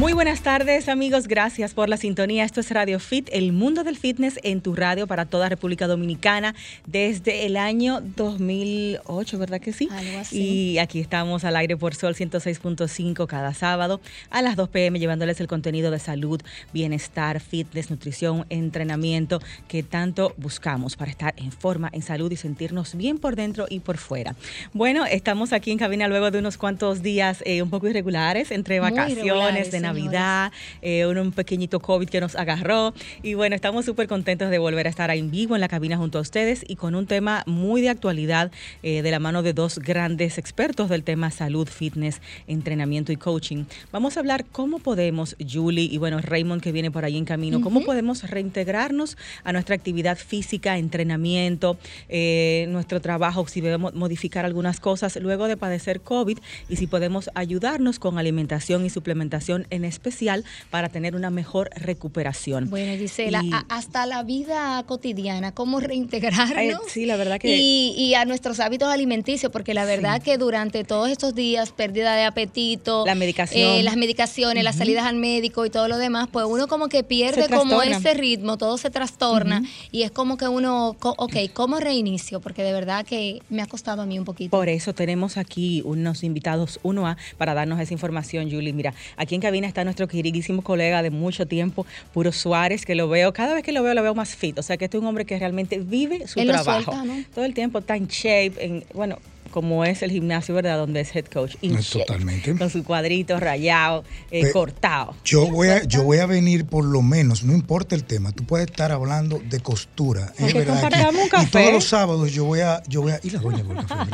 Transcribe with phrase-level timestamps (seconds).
[0.00, 2.44] Muy buenas tardes amigos, gracias por la sintonía.
[2.44, 6.54] Esto es Radio Fit, el mundo del fitness en tu radio para toda República Dominicana
[6.86, 9.90] desde el año 2008, ¿verdad que sí?
[9.92, 10.40] Algo así.
[10.40, 14.00] Y aquí estamos al aire por Sol 106.5 cada sábado
[14.30, 16.40] a las 2 pm llevándoles el contenido de salud,
[16.72, 22.94] bienestar, fitness, nutrición, entrenamiento que tanto buscamos para estar en forma, en salud y sentirnos
[22.94, 24.34] bien por dentro y por fuera.
[24.72, 28.80] Bueno, estamos aquí en cabina luego de unos cuantos días eh, un poco irregulares entre
[28.80, 29.89] vacaciones, de señores.
[29.90, 32.94] Navidad, eh, un, un pequeñito COVID que nos agarró.
[33.22, 36.18] Y bueno, estamos súper contentos de volver a estar en vivo en la cabina junto
[36.18, 39.78] a ustedes y con un tema muy de actualidad eh, de la mano de dos
[39.78, 43.64] grandes expertos del tema salud, fitness, entrenamiento y coaching.
[43.92, 47.60] Vamos a hablar cómo podemos, Julie y bueno, Raymond que viene por ahí en camino,
[47.60, 51.78] cómo podemos reintegrarnos a nuestra actividad física, entrenamiento,
[52.08, 57.30] eh, nuestro trabajo, si debemos modificar algunas cosas luego de padecer COVID y si podemos
[57.34, 62.70] ayudarnos con alimentación y suplementación en especial para tener una mejor recuperación.
[62.70, 66.56] Bueno, Gisela, Y- a- hasta la vida cotidiana, cómo reintegrarnos.
[66.58, 70.38] Eh, sí, la verdad que- Y, y a nuestros hábitos alimenticios, porque la verdad que
[70.38, 73.70] durante todos estos días, pérdida de apetito, La medicación.
[73.78, 77.04] eh, las medicaciones, las salidas al médico y todo lo demás, pues uno como que
[77.04, 82.40] pierde como ese ritmo, todo se trastorna y es como que uno, ok, ¿cómo reinicio?
[82.40, 84.50] Porque de verdad que me ha costado a mí un poquito.
[84.50, 88.72] Por eso tenemos aquí unos invitados 1A para darnos esa información, Julie.
[88.72, 93.08] Mira, aquí en cabina está nuestro queridísimo colega de mucho tiempo, Puro Suárez, que lo
[93.08, 94.58] veo, cada vez que lo veo, lo veo más fit.
[94.58, 96.92] O sea, que este es un hombre que realmente vive su Él trabajo.
[96.92, 97.24] suelta, ¿no?
[97.34, 99.18] Todo el tiempo está en shape, en, bueno,
[99.50, 100.78] como es el gimnasio, ¿verdad?
[100.78, 101.56] Donde es head coach.
[101.60, 102.54] in No, shape, totalmente.
[102.56, 105.14] Con su cuadrito rayado, eh, Pe- cortado.
[105.24, 108.44] Yo voy, a, yo voy a venir por lo menos, no importa el tema, tú
[108.44, 110.32] puedes estar hablando de costura.
[110.38, 111.60] Es verdad, un Y café.
[111.60, 114.10] todos los sábados yo voy a, yo voy a, y la doña el café,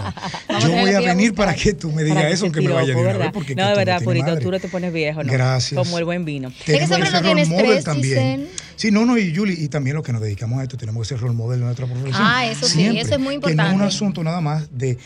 [0.61, 3.01] Yo voy a venir para que tú me digas eso, se que me vaya de
[3.01, 5.33] una porque no, de verdad, tienes Purito, tú no te pones viejo, ¿no?
[5.33, 5.79] Gracias.
[5.79, 6.48] Como el buen vino.
[6.48, 8.14] Hombre que no ser tiene role model estrés, también.
[8.18, 8.48] Giselle.
[8.77, 11.14] Sí, no, no, y Julie, y también los que nos dedicamos a esto, tenemos que
[11.14, 12.14] ser role model de nuestra profesión.
[12.19, 13.85] Ah, eso sí, eso es muy Que no es un importante.
[13.85, 14.98] asunto nada más de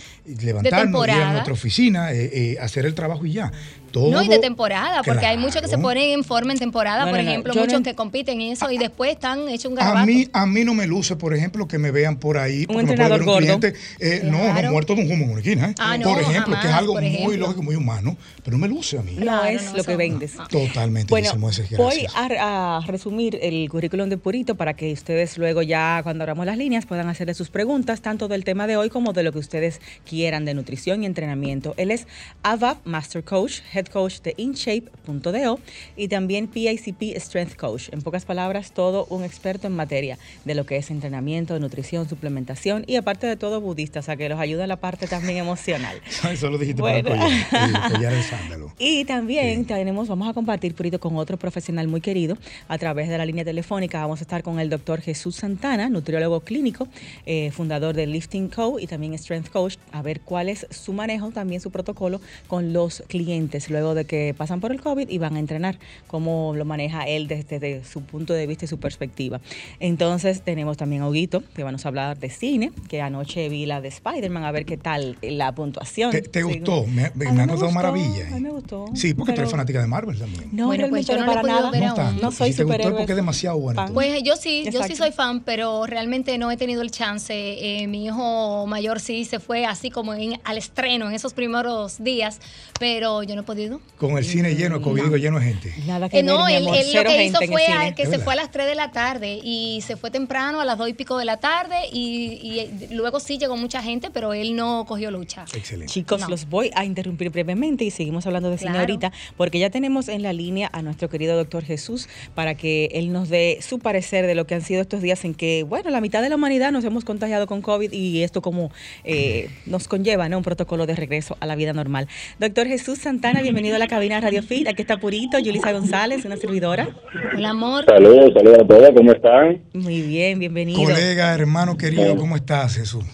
[0.43, 3.53] levantarnos, ir a nuestra oficina, eh, eh, hacer el trabajo y ya.
[3.91, 7.05] Todo, No, y de temporada, porque hay muchos que se ponen en forma en temporada,
[7.05, 9.83] No, por no, ejemplo, muchos que compiten y eso, y después están hechos un A
[9.85, 10.07] garabato.
[10.07, 12.67] mí, a mí no me luce, por ejemplo, que me vean por ahí.
[12.67, 13.59] porque me puede entrenador ver un gordo.
[13.59, 14.63] cliente, eh, No, Claro.
[14.69, 15.71] no, muerto de un humo en una esquina.
[15.71, 15.75] ¿eh?
[15.79, 18.99] Ah, no, por ejemplo, que es algo muy lógico, muy humano, pero no me luce
[18.99, 19.17] a mí.
[19.19, 20.35] No es no, lo que vendes.
[20.49, 21.31] Totalmente, Bueno,
[21.77, 26.47] voy a, a resumir el currículum de Purito para que ustedes luego ya cuando abramos
[26.47, 29.39] las líneas puedan hacerle sus preguntas, tanto del tema de hoy como de lo que
[29.39, 31.75] ustedes quieran de nutrición y entrenamiento.
[31.77, 32.07] Él es
[32.43, 35.59] AVAP Master Coach, Head Coach de InShape.do
[35.97, 37.89] y también PICP Strength Coach.
[37.93, 42.85] En pocas palabras, todo un experto en materia de lo que es entrenamiento, nutrición, suplementación
[42.87, 46.01] y aparte de todo budista, o sea que los ayuda en la parte también emocional.
[46.31, 47.09] Eso lo dijiste Bueno.
[47.11, 48.73] para el collar, el collar de sándalo.
[48.79, 49.65] Y también Sí.
[49.67, 52.37] tenemos, vamos a compartir, Purito, con otro profesional muy querido
[52.69, 54.01] a través de la línea telefónica.
[54.01, 56.89] Vamos a estar con el doctor Jesús Santana, nutriólogo clínico,
[57.27, 58.79] eh, fundador de Lifting Co.
[58.79, 63.03] y también Strength Coach, a ver cuál es su manejo, también su protocolo con los
[63.09, 67.05] clientes luego de que pasan por el COVID y van a entrenar, cómo lo maneja
[67.09, 69.41] él desde, desde su punto de vista y su perspectiva.
[69.79, 73.81] Entonces tenemos también a Huguito, que vamos a hablar de cine, que anoche vi la
[73.81, 76.11] de Spider-Man, a ver qué tal la puntuación.
[76.11, 76.87] ¿Te, te gustó?
[76.87, 78.27] Me, me, mí ha me notado maravilla.
[78.29, 80.49] a mí me gustó, Sí, porque tú pero- eres fanática de Marvel también.
[80.53, 81.71] No, Bueno, pues yo no para nada.
[81.71, 81.97] ver No aún.
[81.97, 82.23] tanto.
[82.23, 83.87] No soy si te gustó porque es demasiado bueno.
[83.95, 84.97] Pues yo sí, yo sí Exacto.
[84.97, 87.33] soy fan, pero realmente no he tenido el chance.
[87.35, 92.03] Eh, mi hijo mayor sí se fue así como en- al estreno en esos primeros
[92.03, 92.41] días,
[92.79, 93.60] pero yo no he podido.
[93.97, 95.75] Con el cine lleno, el COVID digo, lleno de gente.
[95.87, 98.05] Nada que Eh, no, ver, mi él, amor, él lo que hizo fue a- que
[98.05, 98.25] se verdad.
[98.25, 100.95] fue a las 3 de la tarde y se fue temprano a las 2 y
[100.95, 105.11] pico de la tarde y, y luego sí llegó mucha gente, pero él no cogió
[105.11, 105.45] lucha.
[105.55, 105.93] Excelente.
[105.93, 106.29] Chicos, No.
[106.29, 108.81] los voy a interrumpir brevemente y seguimos hablando de cine Claro.
[108.81, 113.13] ahorita, porque ya tenemos en la línea a nuestro querido doctor Jesús para que él
[113.13, 116.01] nos dé su parecer de lo que han sido estos días en que, bueno, la
[116.01, 118.71] mitad de la humanidad nos hemos contagiado con COVID y esto como
[119.05, 120.39] eh, nos conlleva, ¿no?
[120.39, 122.09] Un protocolo de regreso a la vida normal.
[122.39, 124.69] Doctor Jesús Santana, bienvenido a la cabina Radio Fit.
[124.69, 126.89] Aquí está Purito, Yulisa González, una servidora.
[127.37, 127.85] Hola, amor.
[127.85, 129.61] Saludos, saludos a todos, ¿cómo están?
[129.73, 130.81] Muy bien, bienvenido.
[130.81, 133.05] Colega, hermano querido, ¿cómo estás, Jesús?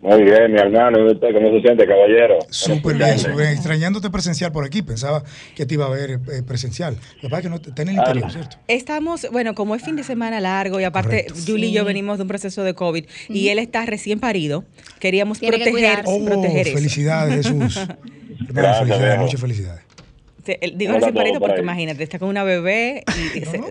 [0.00, 2.38] Muy bien, mi hermano, ¿y usted cómo se siente, caballero?
[2.48, 3.48] Súper bien, súper bien.
[3.50, 4.80] Extrañándote presencial por aquí.
[4.80, 5.22] Pensaba
[5.54, 6.96] que te iba a ver eh, presencial.
[7.16, 8.56] Lo que pasa es que no está en el interior, ¿cierto?
[8.68, 11.34] Estamos, bueno, como es fin de semana largo y aparte Correcto.
[11.46, 14.64] Julie y yo venimos de un proceso de COVID y él está recién parido,
[15.00, 16.10] queríamos Tiene que proteger, cuidarse.
[16.10, 16.76] Oh, proteger eso.
[16.78, 17.86] felicidades, Jesús.
[18.52, 19.82] Gracias, felicidades, muchas felicidades.
[20.74, 21.62] Digo parido por porque ahí.
[21.62, 23.04] imagínate, está con una bebé
[23.36, 23.66] y se, No,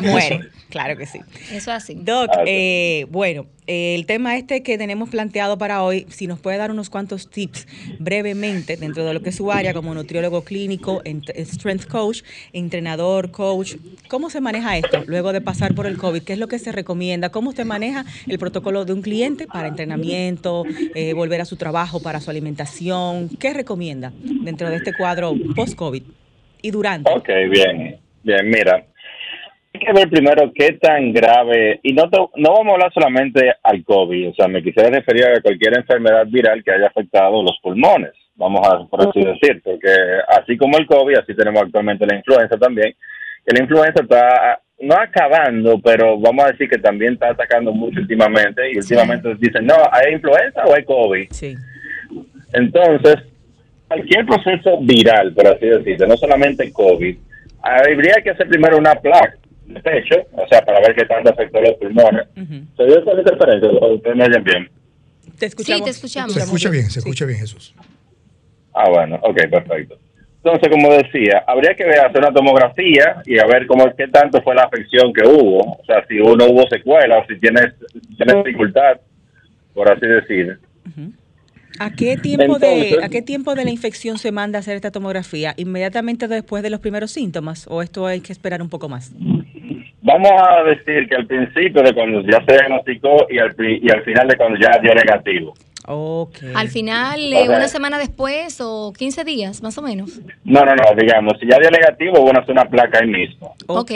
[0.00, 0.36] muere.
[0.36, 0.44] eso.
[0.70, 1.18] Claro que sí.
[1.50, 1.94] Eso es así.
[1.96, 6.58] Doc, Ah, eh, bueno, el tema este que tenemos planteado para hoy, si nos puede
[6.58, 7.68] dar unos cuantos tips
[7.98, 12.22] brevemente dentro de lo que es su área como nutriólogo clínico, strength coach,
[12.52, 13.76] entrenador, coach,
[14.08, 16.22] ¿cómo se maneja esto luego de pasar por el COVID?
[16.22, 17.30] ¿Qué es lo que se recomienda?
[17.30, 20.64] ¿Cómo usted maneja el protocolo de un cliente para entrenamiento,
[20.94, 23.28] eh, volver a su trabajo, para su alimentación?
[23.28, 26.02] ¿Qué recomienda dentro de este cuadro post-COVID
[26.62, 27.10] y durante?
[27.10, 28.86] Ok, bien, bien, mira
[29.84, 32.04] que ver primero qué tan grave, y no,
[32.36, 36.26] no vamos a hablar solamente al COVID, o sea, me quisiera referir a cualquier enfermedad
[36.26, 39.92] viral que haya afectado los pulmones, vamos a por así decir, porque
[40.28, 42.94] así como el COVID, así tenemos actualmente la influenza también,
[43.46, 48.00] que la influenza está no acabando, pero vamos a decir que también está atacando mucho
[48.00, 51.26] últimamente, y últimamente dicen, no, ¿hay influenza o hay COVID?
[51.30, 51.54] Sí.
[52.52, 53.16] Entonces,
[53.86, 57.16] cualquier proceso viral, por así decirlo, no solamente COVID,
[57.62, 59.36] habría que hacer primero una placa
[59.74, 62.26] de pecho, o sea, para ver qué tanto afectó los pulmones.
[62.76, 63.70] ¿Se dio esa interferencia?
[63.70, 64.70] ¿Ustedes me oyen bien?
[65.38, 65.78] Te escuchamos.
[65.78, 66.34] Sí, te escuchamos.
[66.34, 67.74] Se escucha bien, se escucha bien, Jesús.
[68.74, 69.98] Ah, bueno, ok, perfecto.
[70.44, 74.42] Entonces, como decía, habría que ver, hacer una tomografía y a ver cómo qué tanto
[74.42, 77.74] fue la afección que hubo, o sea, si uno hubo secuela o si tienes,
[78.16, 79.00] tienes dificultad,
[79.72, 80.58] por así decir.
[81.78, 84.90] ¿A qué, tiempo de, ¿A qué tiempo de la infección se manda a hacer esta
[84.90, 85.54] tomografía?
[85.56, 89.12] ¿Inmediatamente después de los primeros síntomas o esto hay que esperar un poco más?
[90.02, 94.02] Vamos a decir que al principio de cuando ya se diagnosticó y al, y al
[94.02, 95.54] final de cuando ya dio negativo.
[95.86, 96.52] Okay.
[96.54, 100.20] Al final, eh, una semana después o 15 días, más o menos.
[100.44, 103.54] No, no, no, digamos, si ya dio negativo, bueno, hacer una placa ahí mismo.
[103.66, 103.90] Ok.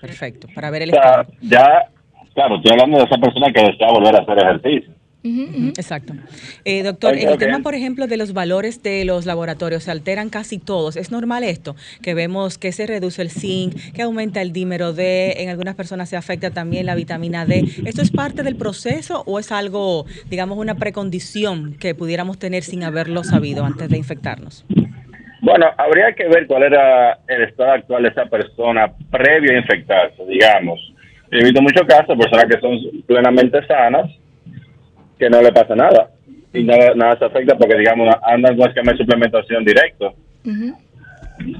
[0.00, 1.88] Perfecto, para ver el o sea, ya,
[2.34, 4.94] claro, estoy hablando de esa persona que desea volver a hacer ejercicio.
[5.22, 6.14] Exacto.
[6.64, 10.58] Eh, doctor, el tema, por ejemplo, de los valores de los laboratorios se alteran casi
[10.58, 10.96] todos.
[10.96, 11.76] ¿Es normal esto?
[12.02, 16.08] Que vemos que se reduce el zinc, que aumenta el dímero D, en algunas personas
[16.08, 17.64] se afecta también la vitamina D.
[17.84, 22.82] ¿Esto es parte del proceso o es algo, digamos, una precondición que pudiéramos tener sin
[22.82, 24.64] haberlo sabido antes de infectarnos?
[25.42, 30.22] Bueno, habría que ver cuál era el estado actual de esa persona previo a infectarse,
[30.26, 30.78] digamos.
[31.30, 34.10] He visto muchos casos de personas que son plenamente sanas
[35.20, 36.10] que no le pasa nada
[36.52, 40.14] y nada, nada se afecta porque, digamos, andan con esquema de suplementación directo.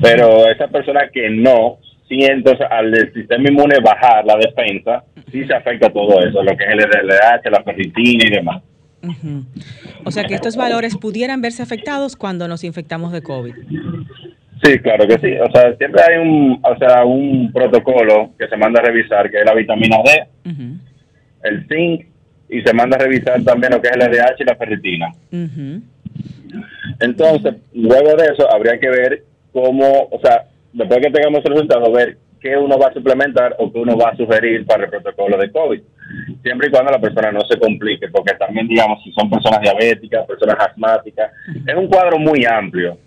[0.03, 1.79] Pero esa persona que no,
[2.09, 6.65] sí, entonces al sistema inmune bajar la defensa, sí se afecta todo eso, lo que
[6.65, 8.63] es el LDH, la ferritina y demás.
[10.05, 13.55] O sea que estos valores pudieran verse afectados cuando nos infectamos de COVID.
[14.63, 15.35] Sí, claro que sí.
[15.39, 19.39] O sea, siempre hay un, o sea, un protocolo que se manda a revisar, que
[19.39, 20.27] es la vitamina D,
[21.45, 22.10] el zinc
[22.51, 25.07] y se manda a revisar también lo que es el LDH y la ferritina.
[26.99, 31.93] Entonces, luego de eso, habría que ver cómo, o sea, después que tengamos el resultado,
[31.93, 35.37] ver qué uno va a suplementar o qué uno va a sugerir para el protocolo
[35.37, 35.81] de COVID.
[36.43, 40.27] Siempre y cuando la persona no se complique, porque también, digamos, si son personas diabéticas,
[40.27, 41.31] personas asmáticas,
[41.67, 42.99] es un cuadro muy amplio.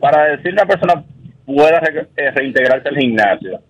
[0.00, 1.04] Para decir una persona
[1.46, 1.80] pueda
[2.16, 3.60] eh, reintegrarse al gimnasio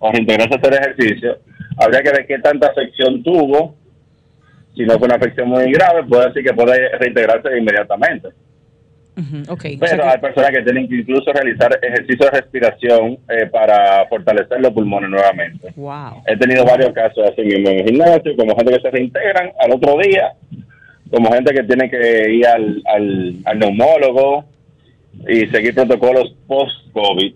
[0.00, 1.38] o reintegrarse a hacer ejercicio,
[1.78, 3.76] habría que ver qué tanta afección tuvo,
[4.76, 8.28] si no fue una afección muy grave, puede decir que puede reintegrarse inmediatamente.
[9.80, 14.74] Pero hay personas que tienen que incluso realizar ejercicios de respiración eh, para fortalecer los
[14.74, 15.72] pulmones nuevamente.
[15.74, 16.22] Wow.
[16.26, 19.72] He tenido varios casos así mismo en el gimnasio, como gente que se reintegran al
[19.72, 20.34] otro día,
[21.10, 22.82] como gente que tiene que ir al,
[23.46, 24.44] al, neumólogo
[25.26, 27.34] y seguir protocolos post-COVID.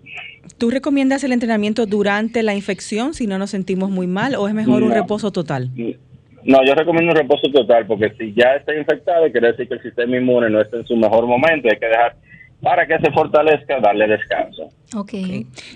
[0.59, 4.53] ¿Tú recomiendas el entrenamiento durante la infección si no nos sentimos muy mal o es
[4.53, 5.71] mejor un reposo total?
[5.75, 6.10] No,
[6.43, 10.17] yo recomiendo un reposo total porque si ya está infectado, quiere decir que el sistema
[10.17, 11.69] inmune no está en su mejor momento.
[11.69, 12.15] Hay que dejar
[12.61, 14.69] para que se fortalezca, darle descanso.
[14.95, 15.13] Ok.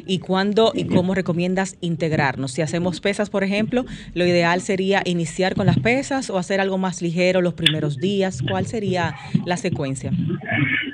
[0.05, 2.51] ¿Y cuándo y cómo recomiendas integrarnos?
[2.51, 6.77] Si hacemos pesas, por ejemplo, lo ideal sería iniciar con las pesas o hacer algo
[6.77, 8.43] más ligero los primeros días.
[8.47, 10.11] ¿Cuál sería la secuencia?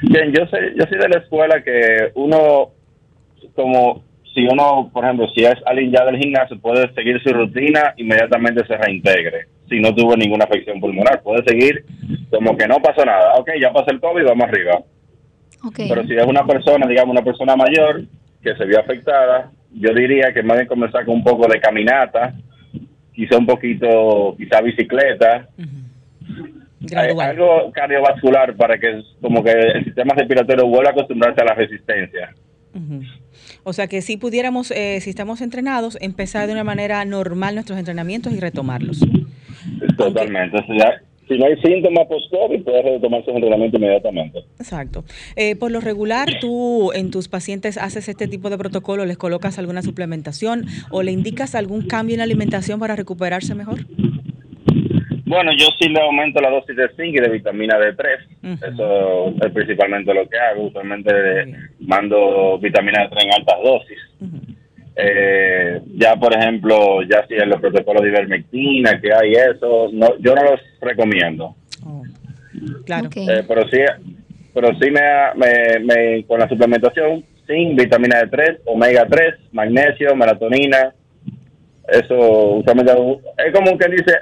[0.04, 2.70] Bien, yo soy, yo soy de la escuela que uno,
[3.54, 7.94] como si uno, por ejemplo, si es alguien ya del gimnasio, puede seguir su rutina,
[7.98, 11.22] inmediatamente se reintegre si no tuvo ninguna afección pulmonar.
[11.24, 11.86] Puede seguir
[12.30, 13.36] como que no pasó nada.
[13.36, 14.84] Ok, ya pasó el COVID, vamos arriba.
[15.78, 18.04] Pero si es una persona, digamos, una persona mayor
[18.44, 22.34] que se vio afectada, yo diría que más bien comenzar con un poco de caminata,
[23.14, 25.48] quizá un poquito, quizá bicicleta.
[26.82, 31.54] Eh, algo cardiovascular para que como que el sistema respiratorio vuelva a acostumbrarse a la
[31.54, 32.34] resistencia.
[33.64, 37.78] O sea que si pudiéramos, eh, si estamos entrenados, empezar de una manera normal nuestros
[37.78, 39.00] entrenamientos y retomarlos.
[39.98, 40.58] Totalmente.
[41.28, 44.40] si no hay síntomas post-COVID, puedes retomar su entrenamiento inmediatamente.
[44.60, 45.04] Exacto.
[45.36, 49.58] Eh, por lo regular, tú en tus pacientes haces este tipo de protocolo, les colocas
[49.60, 53.80] alguna suplementación o le indicas algún cambio en la alimentación para recuperarse mejor.
[55.32, 58.74] Bueno, yo sí le aumento la dosis de zinc y de vitamina D3.
[58.74, 60.64] Eso es principalmente lo que hago.
[60.64, 61.10] Usualmente
[61.80, 64.51] mando vitamina D3 en altas dosis.
[64.96, 70.18] Eh, ya, por ejemplo, ya si en los protocolos de ivermectina que hay eso, no,
[70.20, 71.56] yo no los recomiendo.
[71.86, 72.04] Oh,
[72.86, 73.10] claro.
[73.16, 73.80] Eh, pero sí,
[74.54, 75.02] pero sí me,
[75.36, 80.94] me, me, con la suplementación, zinc, vitamina D3, omega 3, magnesio, melatonina,
[81.88, 82.94] eso usualmente
[83.46, 84.14] es como que dice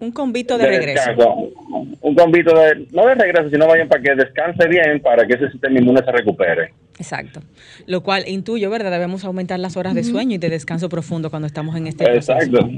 [0.00, 1.50] un convito de, regreso.
[2.00, 5.50] Un convito de, no de regreso, sino vayan para que descanse bien, para que ese
[5.50, 6.72] sistema inmune se recupere.
[6.98, 7.40] Exacto.
[7.86, 8.90] Lo cual intuyo, ¿verdad?
[8.90, 12.32] Debemos aumentar las horas de sueño y de descanso profundo cuando estamos en este proceso.
[12.32, 12.68] Exacto.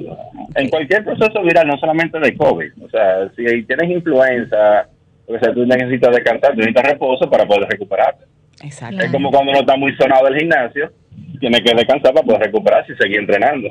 [0.54, 2.72] En cualquier proceso viral, no solamente de COVID.
[2.82, 4.88] O sea, si tienes influenza,
[5.26, 8.24] o sea, tú necesitas descansar, tú necesitas reposo para poder recuperarte.
[8.62, 9.02] Exacto.
[9.02, 10.92] Es como cuando uno está muy sonado del gimnasio,
[11.40, 13.70] tiene que descansar para poder recuperarse y seguir entrenando.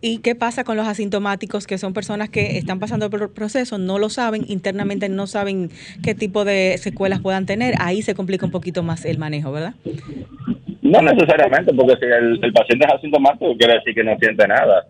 [0.00, 3.78] ¿Y qué pasa con los asintomáticos, que son personas que están pasando por el proceso,
[3.78, 5.70] no lo saben, internamente no saben
[6.02, 7.74] qué tipo de secuelas puedan tener?
[7.80, 9.74] Ahí se complica un poquito más el manejo, ¿verdad?
[10.82, 14.86] No necesariamente, porque si el, paciente es asintomático, quiere decir que no siente nada.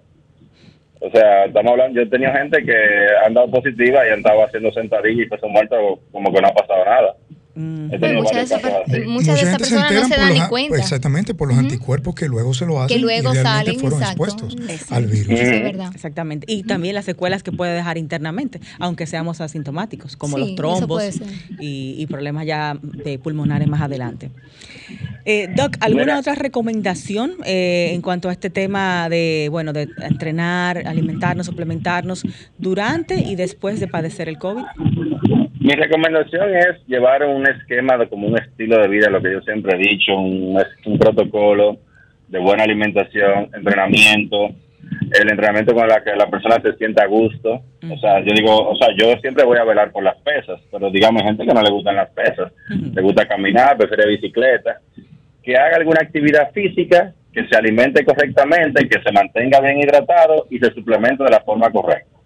[1.01, 2.77] O sea, estamos hablando, yo he tenido gente que
[3.25, 6.55] han dado positiva y han estado haciendo sentadillas y peso muerto como que no ha
[6.55, 7.15] pasado nada.
[7.59, 7.91] Mm.
[8.15, 10.77] muchas, de esas personas no se dan ni cuenta.
[10.77, 14.57] Exactamente, por los anticuerpos que luego se lo hacen que luego y salen, fueron expuestos
[14.91, 15.41] al virus.
[15.93, 16.47] Exactamente.
[16.49, 21.03] Y también las secuelas que puede dejar internamente, aunque seamos asintomáticos, como los trombos
[21.59, 24.31] y, problemas ya de pulmonares más adelante.
[25.27, 30.87] Eh, Doc, ¿alguna otra recomendación eh, en cuanto a este tema de, bueno, de entrenar,
[30.87, 32.23] alimentarnos, suplementarnos
[32.57, 34.63] durante y después de padecer el COVID?
[35.69, 39.43] Mi recomendación es llevar un esquema de como un estilo de vida, lo que yo
[39.43, 40.57] siempre he dicho, un,
[40.99, 41.77] protocolo
[42.27, 44.49] de buena alimentación, entrenamiento,
[45.13, 47.61] el entrenamiento con el que la persona se sienta a gusto.
[47.87, 50.91] O sea, yo digo, o sea, yo siempre voy a velar por las pesas, pero
[50.91, 54.81] digamos, gente que no le gustan las pesas, le gusta caminar, prefiere bicicleta,
[55.43, 60.61] que haga alguna actividad física, que se alimente correctamente, que se mantenga bien hidratado y
[60.61, 62.18] se suplemente de la forma correcta.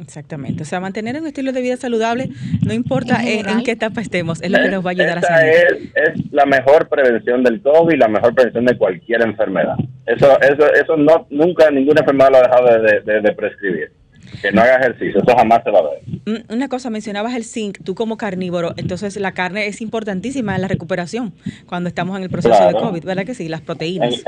[0.00, 0.62] Exactamente.
[0.62, 2.30] O sea, mantener un estilo de vida saludable,
[2.64, 5.52] no importa en, qué etapa estemos, es lo que nos va a ayudar a salir.
[5.94, 9.76] Es, es la mejor prevención del COVID y la mejor prevención de cualquier enfermedad.
[10.06, 13.92] Eso, eso, eso no, nunca ninguna enfermedad lo ha dejado de, de prescribir
[14.40, 16.44] que no haga ejercicio, eso jamás se va a ver.
[16.48, 20.68] Una cosa, mencionabas el zinc, tú como carnívoro, entonces la carne es importantísima en la
[20.68, 21.34] recuperación
[21.66, 23.48] cuando estamos en el proceso de COVID, ¿verdad que sí?
[23.48, 24.22] Las proteínas.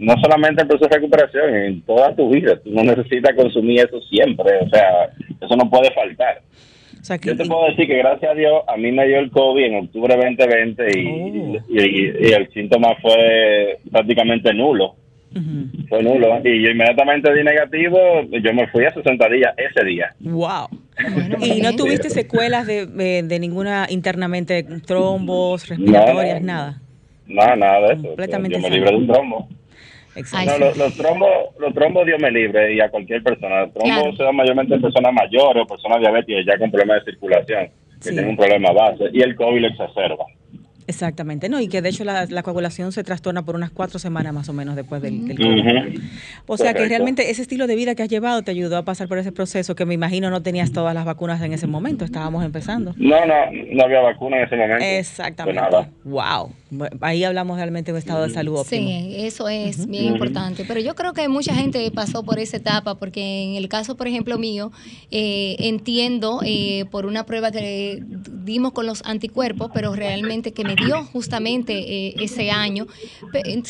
[0.00, 3.80] No solamente en el proceso de recuperación, en toda tu vida, tú no necesitas consumir
[3.80, 6.40] eso siempre, o sea, eso no puede faltar.
[7.22, 9.76] Yo te puedo decir que gracias a Dios a mí me dio el COVID en
[9.76, 14.96] octubre 2020 y, y el síntoma fue prácticamente nulo.
[15.88, 16.40] Fue nulo.
[16.44, 17.98] Y yo inmediatamente di negativo,
[18.42, 20.14] yo me fui a 60 días ese día.
[20.20, 20.68] ¡Wow!
[21.40, 26.82] ¿Y no tuviste secuelas de, de, ninguna internamente, trombos, respiratorias, nada?
[27.26, 28.08] No, nada de eso.
[28.08, 29.48] Completamente yo me libre de un trombo.
[30.16, 33.62] No, los, trombos, los trombos Dios me libre y a cualquier persona.
[33.62, 37.12] Los trombos se dan mayormente en personas mayores o personas diabéticas ya con problemas de
[37.12, 37.68] circulación,
[38.02, 40.26] que tienen un problema base, y el COVID lo exacerba.
[40.86, 44.48] Exactamente, no, y que de hecho la, coagulación se trastorna por unas cuatro semanas más
[44.48, 46.00] o menos después del, COVID.
[46.46, 49.08] O sea que realmente ese estilo de vida que has llevado te ayudó a pasar
[49.08, 52.44] por ese proceso que me imagino no tenías todas las vacunas en ese momento, estábamos
[52.44, 52.94] empezando.
[52.96, 53.34] No, no,
[53.72, 54.84] no había vacuna en ese momento.
[54.84, 55.60] Exactamente.
[56.04, 56.52] Wow.
[57.00, 58.88] Ahí hablamos realmente de un estado de salud óptimo.
[58.88, 60.64] Sí, eso es bien importante.
[60.66, 64.06] Pero yo creo que mucha gente pasó por esa etapa, porque en el caso, por
[64.06, 64.70] ejemplo, mío,
[65.10, 68.02] eh, entiendo eh, por una prueba que
[68.44, 72.86] dimos con los anticuerpos, pero realmente que me dio justamente eh, ese año.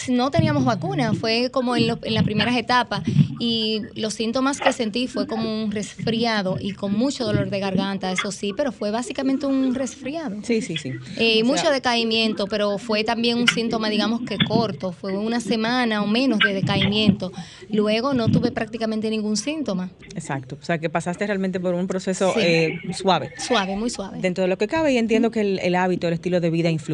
[0.09, 3.03] No teníamos vacuna, fue como en, en, las primeras etapas
[3.39, 8.13] y los síntomas que sentí fue como un resfriado y con mucho dolor de garganta,
[8.13, 10.37] eso sí, pero fue básicamente un resfriado.
[10.43, 10.93] Sí, sí, sí.
[11.17, 16.07] Eh, mucho decaimiento, pero fue también un síntoma, digamos que corto, fue una semana o
[16.07, 17.33] menos de decaimiento.
[17.71, 19.91] Luego no tuve prácticamente ningún síntoma.
[20.15, 23.33] Exacto, o sea que pasaste realmente por un proceso eh, suave.
[23.39, 24.19] Suave, muy suave.
[24.21, 26.90] Dentro de lo que cabe y entiendo que el, hábito, el estilo de vida influye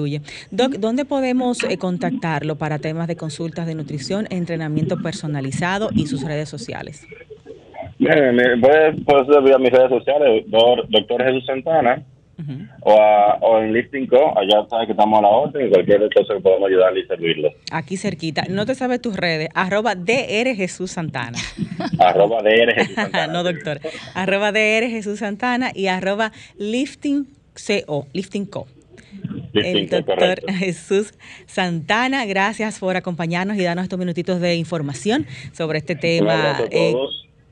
[0.51, 6.23] Doc, ¿dónde podemos eh, contactarlo para temas de consultas de nutrición, entrenamiento personalizado y sus
[6.23, 7.07] redes sociales?
[7.99, 12.05] Bien, puedes, puedes a mis redes sociales, doctor Jesús Santana,
[12.83, 12.93] o,
[13.41, 14.39] o, en Listing Co.
[14.39, 17.57] Allá sabes que estamos a la orden y cualquier cosa que podemos ayudarle y servirle.
[17.73, 18.45] Aquí cerquita.
[18.51, 19.49] No te sabes tus redes.
[19.55, 21.39] Arroba DR Jesús Santana.
[21.99, 23.33] arroba DR Jesús Santana.
[23.33, 23.81] no, doctor.
[24.15, 28.07] arroba DR Jesús Santana y arroba Lifting CO.
[28.13, 28.67] Lifting Co
[29.55, 31.15] el doctor Jesús
[31.47, 32.25] Santana.
[32.27, 36.61] Gracias por acompañarnos y darnos estos minutitos de información sobre este tema.
[36.71, 36.95] Eh,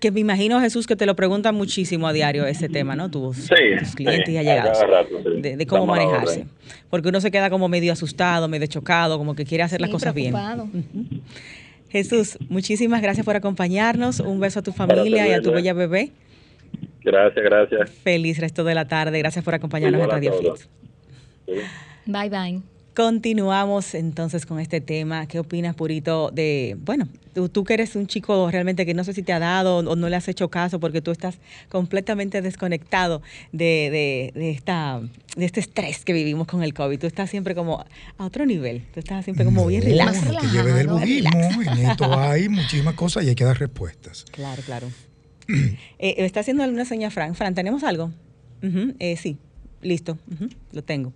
[0.00, 3.10] Que me imagino, Jesús, que te lo preguntan muchísimo a diario ese tema, ¿no?
[3.10, 4.78] Tus, Sí, tus clientes sí, y allegados.
[4.86, 5.40] rato, sí.
[5.40, 6.46] de, de cómo Estamos manejarse.
[6.90, 10.12] Porque uno se queda como medio asustado, medio chocado, como que quiere hacer las cosas
[10.14, 10.34] bien.
[11.88, 14.20] Jesús, muchísimas gracias por acompañarnos.
[14.20, 16.10] Un beso a tu familia y a tu bella bebé.
[17.02, 17.90] Gracias, gracias.
[18.02, 19.18] Feliz resto de la tarde.
[19.20, 20.32] Gracias por acompañarnos en Radio.
[20.34, 20.83] Fit.
[22.06, 22.62] Bye, bye.
[22.94, 25.26] Continuamos entonces con este tema.
[25.26, 29.12] ¿Qué opinas, Purito, de, bueno, tú, tú que eres un chico realmente que no sé
[29.12, 33.20] si te ha dado o no le has hecho caso porque tú estás completamente desconectado
[33.50, 35.00] de, de, de esta,
[35.34, 37.00] de este estrés que vivimos con el COVID.
[37.00, 37.84] Tú estás siempre como
[38.16, 38.84] a otro nivel.
[38.94, 40.04] Tú estás siempre como bien No.
[40.04, 41.72] Más no te lleve del relajado, budismo.
[41.72, 44.24] En esto hay muchísimas cosas y hay que dar respuestas.
[44.30, 44.86] Claro, claro.
[45.48, 47.34] eh, ¿Está haciendo alguna señal, Fran?
[47.34, 48.12] Fran, ¿tenemos algo?
[49.00, 49.36] Eh, sí,
[49.84, 50.18] listo,
[50.72, 51.12] lo tengo.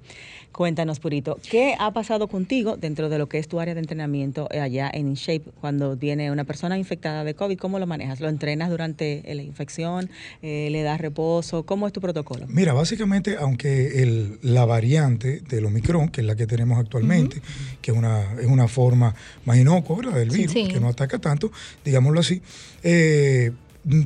[0.53, 4.49] Cuéntanos, Purito, ¿qué ha pasado contigo dentro de lo que es tu área de entrenamiento
[4.51, 7.59] eh, allá en InShape cuando viene una persona infectada de COVID?
[7.59, 8.21] ¿Cómo lo manejas?
[8.21, 10.11] ¿Lo entrenas durante eh, la infección?
[10.43, 11.65] Eh, ¿Le das reposo?
[11.65, 12.47] ¿Cómo es tu protocolo?
[12.49, 17.41] Mira, básicamente, aunque el- la variante del Omicron, que es la que tenemos actualmente,
[17.83, 20.69] que es una, es una forma más inocua del Sí, virus, sí.
[20.69, 21.53] que no ataca tanto,
[21.85, 22.43] digámoslo así,
[22.83, 23.53] eh,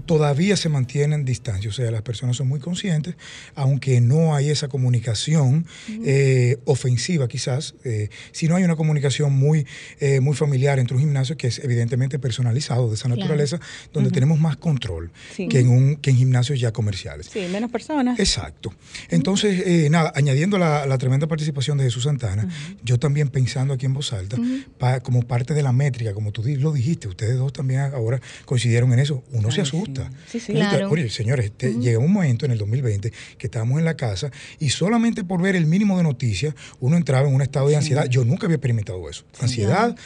[0.07, 3.15] todavía se mantienen distancia, o sea, las personas son muy conscientes,
[3.55, 5.67] aunque no hay esa comunicación
[6.05, 9.67] eh, ofensiva quizás, eh, si no hay una comunicación muy,
[10.01, 13.21] eh, muy familiar entre un gimnasio que es evidentemente personalizado de esa Claro.
[13.21, 13.61] naturaleza,
[13.93, 15.49] donde tenemos más control Sí.
[15.49, 17.27] que, en un, que en gimnasios ya comerciales.
[17.33, 18.19] Sí, menos personas.
[18.19, 18.73] Exacto.
[19.11, 22.49] Entonces, eh, nada, añadiendo la, la tremenda participación de Jesús Santana,
[22.85, 24.37] yo también pensando aquí en voz alta,
[24.79, 28.93] pa- como parte de la métrica, como tú lo dijiste, ustedes dos también ahora coincidieron
[28.93, 29.72] en eso, uno se Ay, sí.
[29.77, 30.11] Asusta.
[30.27, 30.53] Sí, sí.
[30.53, 30.91] Claro.
[30.91, 34.71] Oye, señores, te- llega un momento en el 2020 que estábamos en la casa y
[34.71, 38.07] solamente por ver el mínimo de noticias, uno entraba en un estado de ansiedad.
[38.09, 39.25] Yo nunca había experimentado eso.
[39.41, 39.97] Ansiedad,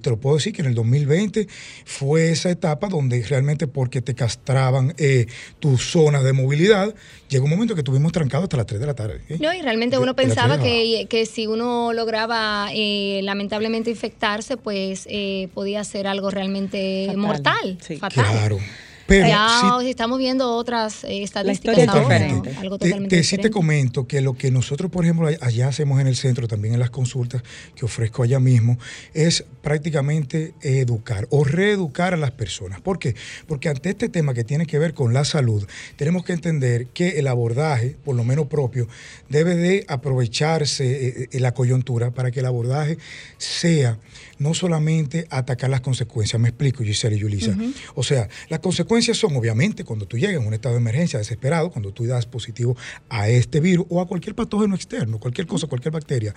[0.00, 1.46] te lo puedo decir que en el 2020
[1.84, 5.26] fue esa etapa donde realmente porque te castraban eh,
[5.60, 6.94] tus zonas de movilidad,
[7.28, 9.20] llegó un momento que estuvimos trancados hasta las 3 de la tarde.
[9.28, 9.38] ¿eh?
[9.40, 15.06] No, y realmente De- uno pensaba que, que si uno lograba eh, lamentablemente infectarse, pues
[15.10, 17.96] eh, podía ser algo realmente Fatal, mortal, sí.
[17.96, 18.24] fatal.
[18.24, 18.58] Claro.
[19.06, 22.18] Pero ya estamos viendo otras eh, estadísticas ahora.
[22.28, 22.42] ¿no?
[22.58, 26.00] algo Te- totalmente te, sí te comento que lo que nosotros, por ejemplo, allá hacemos
[26.00, 27.42] en el centro, también en las consultas
[27.74, 28.78] que ofrezco allá mismo,
[29.14, 32.80] es prácticamente educar o reeducar a las personas.
[32.80, 33.14] ¿Por qué?
[33.46, 35.66] Porque ante este tema que tiene que ver con la salud,
[35.96, 38.88] tenemos que entender que el abordaje, por lo menos propio,
[39.28, 42.98] debe de aprovecharse eh, eh, la coyuntura para que el abordaje
[43.38, 43.98] sea
[44.38, 47.56] no solamente atacar las consecuencias, me explico, Giselle y Yulisa.
[47.94, 51.70] O sea, las consecuencias son, obviamente, cuando tú llegas en un estado de emergencia desesperado,
[51.70, 52.76] cuando tú das positivo
[53.08, 56.34] a este virus o a cualquier patógeno externo, cualquier cosa, cualquier bacteria.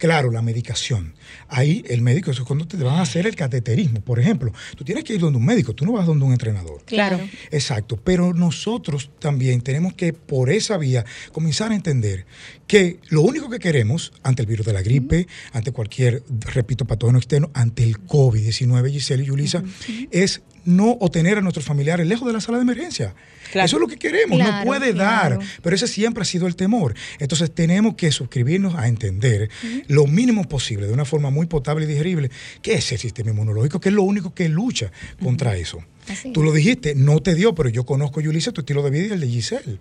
[0.00, 1.12] Claro, la medicación.
[1.46, 4.50] Ahí el médico, eso es cuando te van a hacer el cateterismo, por ejemplo.
[4.74, 6.82] Tú tienes que ir donde un médico, tú no vas donde un entrenador.
[6.86, 7.20] Claro.
[7.50, 12.24] Exacto, pero nosotros también tenemos que por esa vía comenzar a entender
[12.66, 17.18] que lo único que queremos ante el virus de la gripe, ante cualquier, repito, patógeno
[17.18, 19.62] externo, ante el COVID-19, Giselle y Yulisa,
[20.10, 23.14] es no o tener a nuestros familiares lejos de la sala de emergencia.
[23.52, 23.66] Claro.
[23.66, 25.38] Eso es lo que queremos, no puede claro.
[25.38, 26.94] dar, pero ese siempre ha sido el temor.
[27.18, 29.50] Entonces tenemos que suscribirnos a entender
[29.88, 32.30] lo mínimo posible, de una forma muy potable y digerible,
[32.62, 35.82] qué es el sistema inmunológico, que es lo único que lucha contra eso.
[36.10, 39.06] Así Tú lo dijiste, no te dio, pero yo conozco, Yulisa, tu estilo de vida
[39.06, 39.78] y el de Giselle.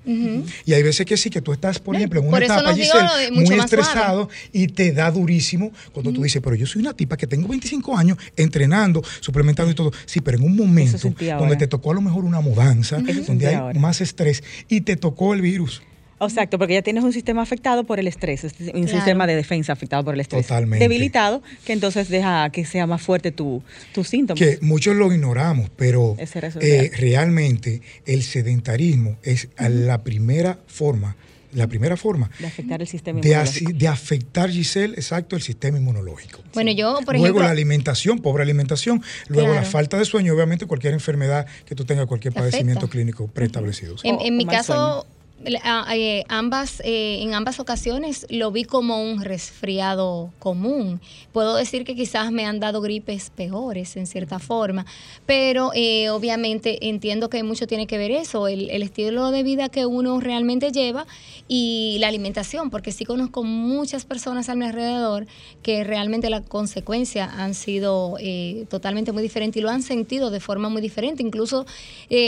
[0.66, 3.32] Y hay veces que sí, que tú estás, por No, ejemplo, en una etapa, Giselle,
[3.32, 3.62] muy suave.
[3.64, 7.48] estresado y te da durísimo cuando tú dices, pero yo soy una tipa que tengo
[7.48, 9.92] 25 años entrenando, suplementando y todo.
[10.06, 11.58] Sí, pero en un momento donde ahora.
[11.58, 13.80] te tocó a lo mejor una mudanza, donde hay ahora.
[13.80, 15.82] más estrés y te tocó el virus.
[16.22, 18.88] Exacto, porque ya tienes un sistema afectado por el estrés, es un Claro.
[18.88, 20.46] sistema de defensa afectado por el estrés.
[20.48, 20.84] Totalmente.
[20.84, 24.40] Debilitado, que entonces deja que sea más fuerte tu, tus síntomas.
[24.40, 26.92] Que muchos lo ignoramos, pero eh, real.
[26.98, 31.16] realmente el sedentarismo es la primera forma,
[31.54, 33.70] la primera forma de afectar el sistema de, inmunológico.
[33.70, 36.42] así- de afectar, Giselle, exacto, el sistema inmunológico.
[36.54, 40.66] Bueno, yo, por luego ejemplo, la alimentación, pobre alimentación, luego la falta de sueño, obviamente
[40.68, 42.52] cualquier enfermedad que tú tengas, cualquier Te afecta.
[42.58, 43.98] padecimiento clínico preestablecido.
[43.98, 44.08] sí.
[44.10, 45.08] En, mi caso,
[45.46, 51.00] eh, ambas, eh, en ambas ocasiones lo vi como un resfriado común.
[51.32, 54.86] Puedo decir que quizás me han dado gripes peores en cierta forma,
[55.26, 59.86] pero eh, obviamente entiendo que mucho tiene que ver eso, el, estilo de vida que
[59.86, 61.06] uno realmente lleva
[61.48, 65.26] y la alimentación, porque sí conozco muchas personas a mi alrededor
[65.64, 70.40] que realmente las consecuencias han sido eh, totalmente muy diferentes y lo han sentido de
[70.40, 71.24] forma muy diferente.
[71.24, 71.66] Incluso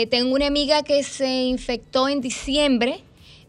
[0.10, 3.01] tengo una amiga que se infectó en diciembre,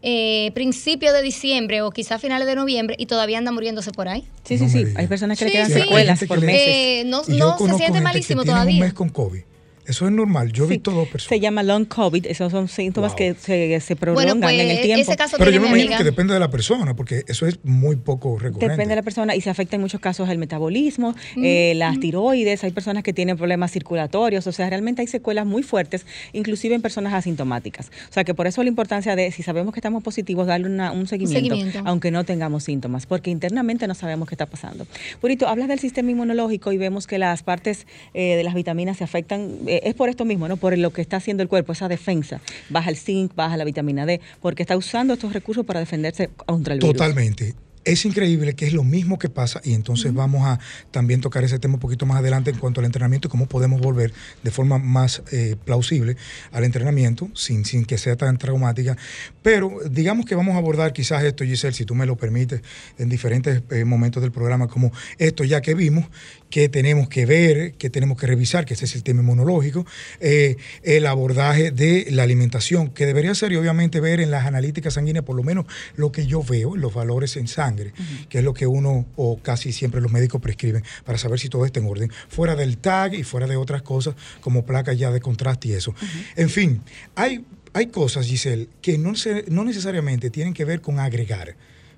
[0.03, 4.25] eh, principio de diciembre o quizás finales de noviembre y todavía anda muriéndose por ahí.
[4.43, 4.85] Sí, sí, No sí.
[4.95, 5.73] Hay personas que le quedan sí.
[5.73, 6.61] secuelas por meses.
[6.67, 8.83] Eh, no no se siente malísimo tiene un todavía.
[8.83, 9.41] mes con COVID
[9.85, 10.51] Eso es normal.
[10.53, 11.29] Yo he Sí, visto dos personas.
[11.29, 13.17] Se llama long COVID, esos son síntomas Wow.
[13.17, 15.01] que se, se prolongan Bueno, pues en el tiempo.
[15.01, 15.97] ese caso Pero yo me imagino amiga.
[15.97, 18.69] que depende de la persona, porque eso es muy poco recurrente.
[18.73, 22.63] Depende de la persona y se afecta en muchos casos el metabolismo, eh, las tiroides,
[22.63, 26.81] hay personas que tienen problemas circulatorios, o sea, realmente hay secuelas muy fuertes, inclusive en
[26.81, 27.87] personas asintomáticas.
[28.09, 30.91] O sea, que por eso la importancia de, si sabemos que estamos positivos, darle una-
[30.91, 31.81] un, seguimiento, seguimiento.
[31.85, 34.87] aunque no tengamos síntomas, porque internamente no sabemos qué está pasando.
[35.19, 39.03] Purito, hablas del sistema inmunológico y vemos que las partes eh, de las vitaminas se
[39.03, 40.57] afectan, eh, es por esto mismo, ¿no?
[40.57, 42.41] Por lo que está haciendo el cuerpo, esa defensa.
[42.69, 46.73] Baja el zinc, baja la vitamina D, porque está usando estos recursos para defenderse contra
[46.73, 46.93] el virus.
[46.93, 47.55] Totalmente.
[47.85, 50.57] Es increíble que es lo mismo que pasa y entonces vamos a
[50.91, 53.81] también tocar ese tema un poquito más adelante en cuanto al entrenamiento y cómo podemos
[53.81, 56.15] volver de forma más eh, plausible
[56.51, 58.95] al entrenamiento sin, sin que sea tan traumática.
[59.41, 62.61] Pero digamos que vamos a abordar quizás esto, Giselle, si tú me lo permites,
[62.97, 66.05] en diferentes eh, momentos del programa, como esto ya que vimos,
[66.53, 69.87] que tenemos que ver, que tenemos que revisar, que ese es el tema inmunológico,
[70.19, 74.93] eh, el abordaje de la alimentación, que debería ser y obviamente ver en las analíticas
[74.93, 77.91] sanguíneas por lo menos lo que yo veo, los valores en sangre,
[78.29, 81.65] que es lo que uno o casi siempre los médicos prescriben para saber si todo
[81.65, 85.21] está en orden, fuera del tag y fuera de otras cosas como placas ya de
[85.21, 85.95] contraste y eso.
[86.35, 86.83] En fin,
[87.15, 91.55] hay, hay cosas, Giselle, que no, se- no necesariamente tienen que ver con agregar.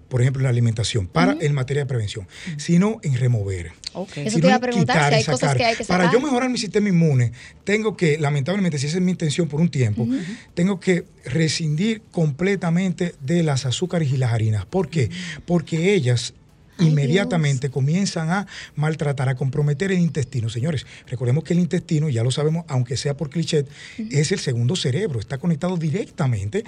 [0.09, 3.71] Por ejemplo, en la alimentación, para en materia de prevención, sino en remover.
[3.93, 4.17] Ok.
[4.17, 5.57] Eso te iba a preguntar, quitar si hay cosas sacar.
[5.57, 6.19] que hay que Para sacar.
[6.19, 7.31] yo mejorar mi sistema inmune,
[7.63, 10.07] tengo que, lamentablemente, si esa es mi intención por un tiempo,
[10.53, 14.65] tengo que rescindir completamente de las azúcares y las harinas.
[14.65, 15.09] ¿Por qué?
[15.45, 16.33] Porque ellas
[16.77, 20.49] Ay, inmediatamente comienzan a maltratar, a comprometer el intestino.
[20.49, 23.65] Señores, recordemos que el intestino, ya lo sabemos, aunque sea por cliché,
[24.11, 26.63] es el segundo cerebro, está conectado directamente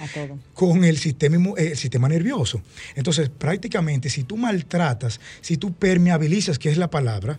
[0.54, 2.62] con el sistema, eh, el sistema nervioso.
[2.94, 7.38] Entonces, prácticamente, si tú maltratas, si tú permeabilizas, que es la palabra,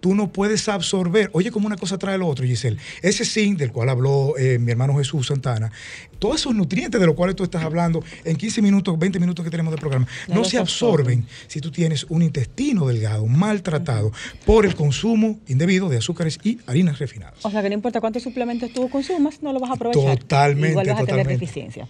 [0.00, 1.30] tú no puedes absorber.
[1.32, 2.78] Oye, como una cosa trae lo otro, Giselle.
[3.02, 5.70] Ese zinc del cual habló eh, mi hermano Jesús Santana,
[6.18, 9.50] todos esos nutrientes de los cuales tú estás hablando en 15 minutos, 20 minutos que
[9.50, 14.12] tenemos de programa, No se absorben si tú tienes un intestino delgado, maltratado
[14.44, 17.44] por el consumo indebido de azúcares y harinas refinadas.
[17.44, 20.18] O sea que no importa cuántos suplementos tú consumas, no lo vas a aprovechar.
[20.18, 21.88] Totalmente, Igual vas a tener deficiencia.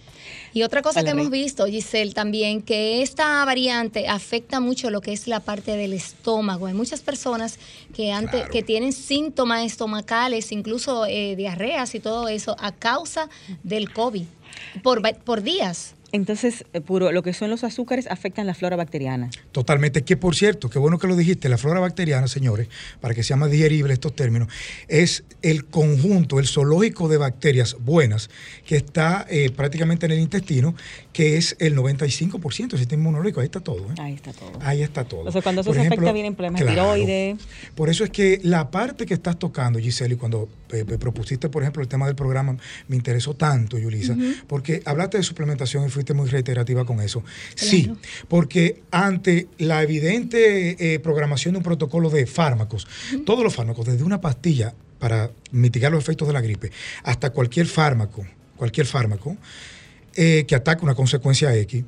[0.53, 5.13] Y otra cosa que hemos visto, Giselle, también, que esta variante afecta mucho lo que
[5.13, 6.65] es la parte del estómago.
[6.67, 7.59] Hay muchas personas
[7.93, 8.51] que, antes, Claro.
[8.51, 13.29] que tienen síntomas estomacales, incluso eh, diarreas y todo eso, a causa
[13.63, 14.25] del COVID,
[14.83, 15.93] por, por días.
[16.11, 19.29] Entonces, eh, puro, lo que son los azúcares afectan la flora bacteriana.
[19.51, 20.03] Totalmente.
[20.03, 22.69] Que por cierto, qué bueno que lo dijiste, la flora bacteriana, señores,
[23.01, 24.47] para que sea más digerible estos términos,
[24.87, 28.29] es el conjunto, el zoológico de bacterias buenas
[28.65, 30.75] que está eh, prácticamente en el intestino,
[31.11, 33.41] que es el 95% del sistema inmunológico.
[33.41, 33.79] Ahí está todo.
[33.89, 33.95] ¿eh?
[33.99, 34.51] Ahí está todo.
[34.61, 35.23] Ahí está todo.
[35.25, 36.93] O sea, cuando eso Por se ejemplo, afecta, vienen problemas de claro.
[36.93, 37.37] tiroides.
[37.75, 41.49] Por eso es que la parte que estás tocando, Giselle, y cuando eh, me propusiste,
[41.49, 42.55] por ejemplo, el tema del programa,
[42.87, 44.15] me interesó tanto, Yulisa,
[44.47, 47.23] porque hablaste de suplementación y fuiste muy reiterativa con eso.
[47.55, 47.91] Sí,
[48.27, 52.87] porque ante la evidente eh, programación de un protocolo de fármacos,
[53.25, 56.71] todos los fármacos, desde una pastilla para mitigar los efectos de la gripe,
[57.03, 59.37] hasta cualquier fármaco, cualquier fármaco,
[60.15, 61.83] eh, que ataca una consecuencia X,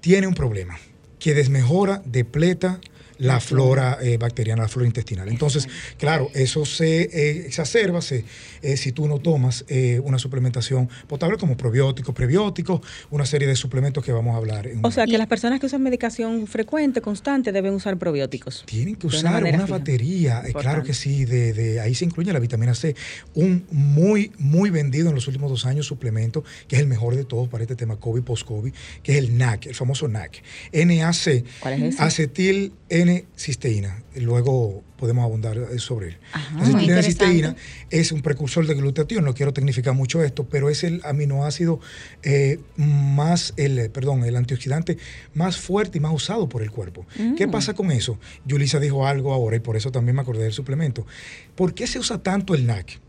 [0.00, 0.78] tiene un problema,
[1.18, 2.80] que desmejora, depleta
[3.18, 5.28] la flora eh, bacteriana, la flora intestinal.
[5.28, 8.24] Entonces, claro, eso se eh, exacerba se,
[8.62, 13.56] eh, si tú no tomas eh, una suplementación potable como probióticos, prebióticos, una serie de
[13.56, 14.66] suplementos que vamos a hablar.
[14.66, 18.64] en O sea que las personas que usan medicación frecuente, constante, deben usar probióticos.
[18.66, 22.32] Tienen que una usar una batería, eh, claro que sí, de, de- ahí se incluye
[22.32, 22.94] la vitamina C,
[23.34, 27.24] un muy, muy vendido en los últimos dos años suplemento, que es el mejor de
[27.24, 31.74] todos para este tema COVID, post-COVID, que es el NAC, el famoso NAC, NAC, ¿Cuál
[31.74, 32.02] es ese?
[32.02, 32.72] acetil
[33.08, 34.02] N-cisteína.
[34.16, 36.18] Luego podemos abundar sobre él.
[36.32, 36.70] Ajá.
[36.70, 37.54] La interesante.
[37.90, 41.80] es un precursor de glutatión, no quiero tecnificar mucho esto, pero es el aminoácido
[42.22, 44.98] eh, más, el, perdón, el antioxidante
[45.34, 47.06] más fuerte y más usado por el cuerpo.
[47.36, 48.18] ¿Qué pasa con eso?
[48.44, 51.06] Yulisa dijo algo ahora y por eso también me acordé del suplemento.
[51.54, 53.00] ¿Por qué se usa tanto el NAC?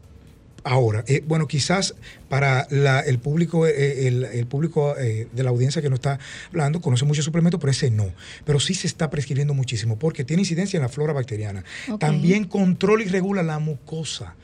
[0.69, 1.95] Ahora, eh, bueno, quizás
[2.27, 6.19] para la- el público, eh, el, el público eh, de la audiencia que nos está
[6.49, 8.11] hablando conoce mucho suplemento, pero ese no.
[8.43, 11.63] Pero sí se está prescribiendo muchísimo porque tiene incidencia en la flora bacteriana.
[11.99, 14.35] También controla y regula la mucosa.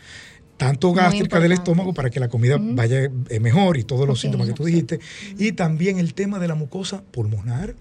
[0.56, 4.48] Tanto gástrica del estómago para que la comida vaya eh, mejor y todos los síntomas
[4.48, 5.00] que tú dijiste.
[5.38, 7.76] Y también el tema de la mucosa pulmonar,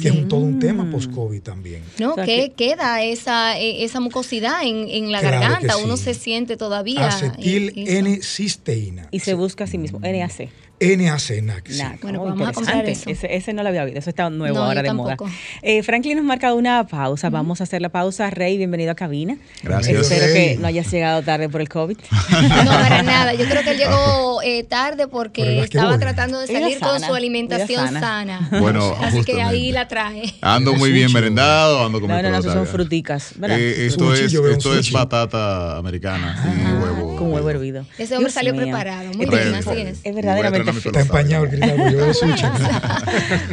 [0.00, 0.90] que es un, todo un tema Mm.
[0.92, 1.82] post-COVID también.
[1.98, 2.12] ¿No?
[2.12, 5.80] O sea que queda esa, eh, esa mucosidad en, en la Claro garganta, sí.
[5.84, 7.08] uno se siente todavía.
[7.08, 7.98] Acetil eh.
[7.98, 9.08] N-cisteína.
[9.10, 10.48] Y se busca a sí mismo, NAC.
[10.80, 11.68] NAC, NAC.
[11.68, 11.82] sí.
[12.02, 13.12] Bueno, Oh, pues vamos a comprar interesante.
[13.12, 13.26] eso.
[13.26, 15.16] Ese, ese no lo había oído, eso está nuevo No, ahora yo de moda.
[15.62, 18.28] Eh, Franklin nos marca una pausa, vamos a hacer la pausa.
[18.30, 19.36] Rey, bienvenido a cabina.
[19.62, 20.10] Gracias.
[20.10, 20.54] Espero Rey.
[20.54, 21.96] que no hayas llegado tarde por el COVID.
[22.64, 23.34] No, para nada.
[23.34, 27.86] Yo creo que él llegó eh, tarde porque estaba tratando de salir con su alimentación
[27.86, 28.00] sana.
[28.00, 28.48] sana.
[28.60, 30.34] Bueno, Así que ahí la traje.
[30.40, 33.32] Ando muy bien merendado, ando con No, mi no, no, son fruticas.
[33.42, 37.16] Eh, esto Sushi, es, esto es batata americana y huevo.
[37.16, 37.86] Con huevo hervido.
[37.98, 38.62] Ese hombre Dios salió mío.
[38.62, 39.12] preparado.
[39.14, 40.00] Muy bien, así es.
[40.02, 42.52] Es verdaderamente Está empañado el cristal.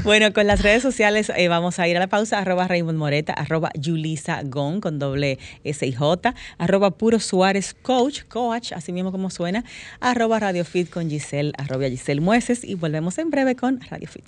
[0.04, 3.34] Bueno, con las redes sociales eh, vamos a ir a la pausa, arroba Raymond Moreta,
[3.34, 9.12] arroba Yulisa Gon con doble S y J, arroba Puro Suárez Coach, coach, así mismo
[9.12, 9.64] como suena,
[10.00, 12.64] arroba Radio Fit con Giselle, arroba Giselle Mueces.
[12.64, 14.26] Y volvemos en breve con Radio Fit.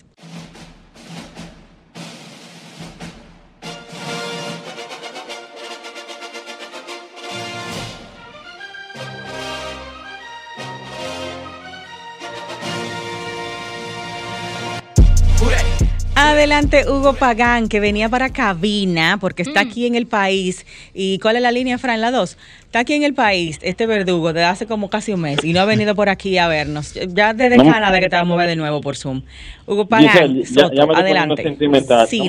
[16.34, 20.65] Adelante, Hugo Pagán, que venía para cabina porque está aquí en el país.
[20.91, 22.02] ¿Y cuál es la línea, Fran?
[22.02, 22.38] La 2.
[22.73, 25.59] Está aquí en el país, este verdugo, desde hace como casi un mes y no
[25.59, 26.95] ha venido por aquí a vernos.
[27.09, 29.21] Ya desde No Canadá que te vamos a ver de nuevo por Zoom.
[29.67, 31.57] Hugo Pagán, Giselle, ya, Soto, ya me estoy poniendo adelante.
[31.67, 32.17] No me trate así.
[32.17, 32.25] No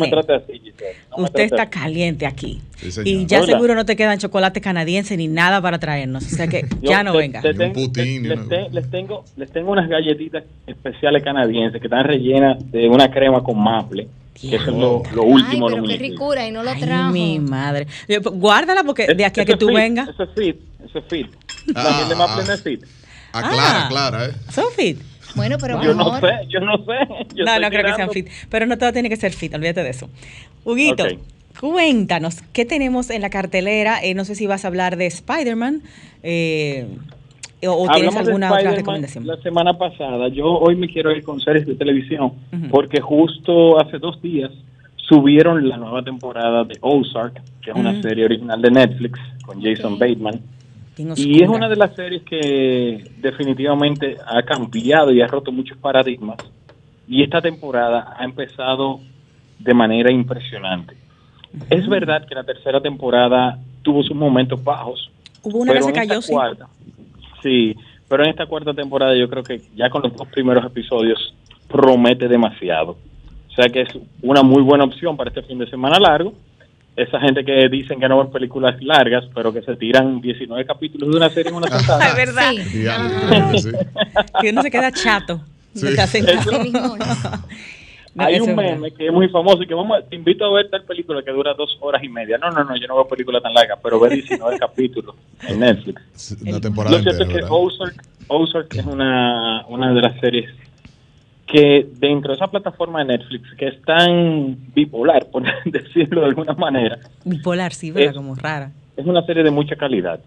[1.16, 1.70] me Usted trate está así.
[1.70, 2.60] caliente aquí.
[2.76, 3.46] Sí, y ya Hola.
[3.54, 6.26] seguro no te quedan chocolate canadiense ni nada para traernos.
[6.26, 7.40] O sea que ya no te- venga.
[7.40, 12.70] te ni les, te- les tengo, les tengo unas galletitas especiales canadienses que están rellenas
[12.70, 14.08] de una crema con maple.
[14.34, 15.66] Que es lo, lo Ay, último.
[15.68, 17.12] pero lo qué ricura y no lo Ay, trajo.
[17.12, 17.86] mi madre.
[18.06, 20.08] Pues, Guárdala porque de aquí a que tú vengas.
[20.08, 20.56] Ese es fit,
[20.88, 21.26] ese es fit.
[21.74, 22.42] Ah, La ah.
[22.46, 22.84] no es fit.
[23.32, 23.86] Aclara, Ah.
[23.86, 24.32] aclara, ¿eh?
[24.50, 24.98] Son fit.
[25.34, 27.26] Bueno, pero Yo no sé, yo no sé.
[27.34, 28.28] Yo no, no creo que sean fit.
[28.50, 30.08] Pero no todo tiene que ser fit, olvídate de eso.
[30.64, 31.04] Huguito,
[31.60, 33.98] cuéntanos, ¿qué tenemos en la cartelera?
[34.02, 35.82] Eh, no sé si vas a hablar de Spider-Man
[36.22, 36.86] eh,
[37.66, 39.26] o, tienes Hablamos de alguna otra recomendación.
[39.26, 42.68] La semana pasada, yo hoy me quiero ir con series de televisión Ujú.
[42.70, 44.50] porque justo hace dos días
[44.96, 48.02] subieron la nueva temporada de Ozark, que es una Ujú.
[48.02, 50.00] serie original de Netflix con Jason Ok.
[50.00, 50.40] Bateman.
[51.16, 56.36] Y es una de las series que definitivamente ha cambiado y ha roto muchos paradigmas.
[57.08, 59.00] Y esta temporada ha empezado
[59.58, 60.94] de manera impresionante.
[61.68, 65.10] Es verdad que la tercera temporada tuvo sus momentos bajos.
[65.42, 66.32] Hubo una que pero se en esta cayó, sí.
[66.32, 66.68] cuarta-
[67.44, 67.76] sí,
[68.08, 71.34] pero en esta cuarta temporada yo creo que ya con los dos primeros episodios
[71.68, 72.96] promete demasiado.
[73.50, 73.88] O sea que es
[74.22, 76.34] una muy buena opción para este fin de semana largo.
[76.96, 81.10] Esa gente que dicen que no ven películas largas, pero que se tiran 19 capítulos
[81.10, 82.08] de una serie en una sentada.
[82.08, 82.52] Es verdad.
[83.56, 83.70] Sí.
[84.40, 85.40] Que uno se queda chato.
[85.74, 85.88] Sí.
[85.88, 86.06] Está
[88.14, 90.52] No, Hay un meme que es muy famoso y que vamos, a- te invito a
[90.52, 92.38] ver tal película que dura dos horas y media.
[92.38, 95.16] No, no, no, yo no veo películas tan largas, pero ve 19 capítulos
[95.48, 96.00] en Netflix.
[96.46, 97.48] Una temporada Lo cierto es que ¿verdad?
[97.50, 100.48] Ozark, Ozark es una, una de las series
[101.46, 106.52] que dentro de esa plataforma de Netflix, que es tan bipolar, por decirlo de alguna
[106.54, 108.10] manera, Bipolar, sí, ¿verdad?
[108.10, 108.70] Es- Como rara.
[108.96, 110.20] es una serie de mucha calidad,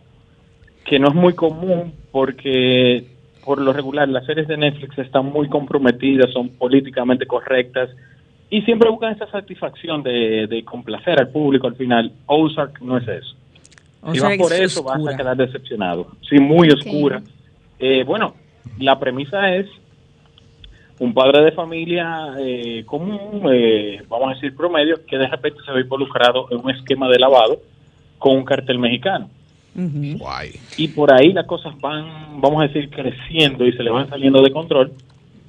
[0.86, 3.06] que no es muy común porque
[3.48, 7.90] por lo regular las series de Netflix están muy comprometidas, son políticamente correctas
[8.50, 12.12] y siempre buscan esa satisfacción de, de complacer al público al final.
[12.26, 13.36] Ozark no es eso.
[14.02, 16.08] O si sea, vas por es eso vas a quedar decepcionado.
[16.30, 17.22] Sí, muy oscura.
[17.80, 18.34] Eh, bueno,
[18.80, 19.68] la premisa es
[21.00, 25.72] un padre de familia eh, común, eh, vamos a decir promedio, que de repente se
[25.72, 27.62] ve involucrado en un esquema de lavado
[28.20, 29.30] con un cartel mexicano.
[29.78, 30.52] Guay.
[30.78, 34.42] Y por ahí las cosas van, vamos a decir, creciendo y se le van saliendo
[34.42, 34.92] de control,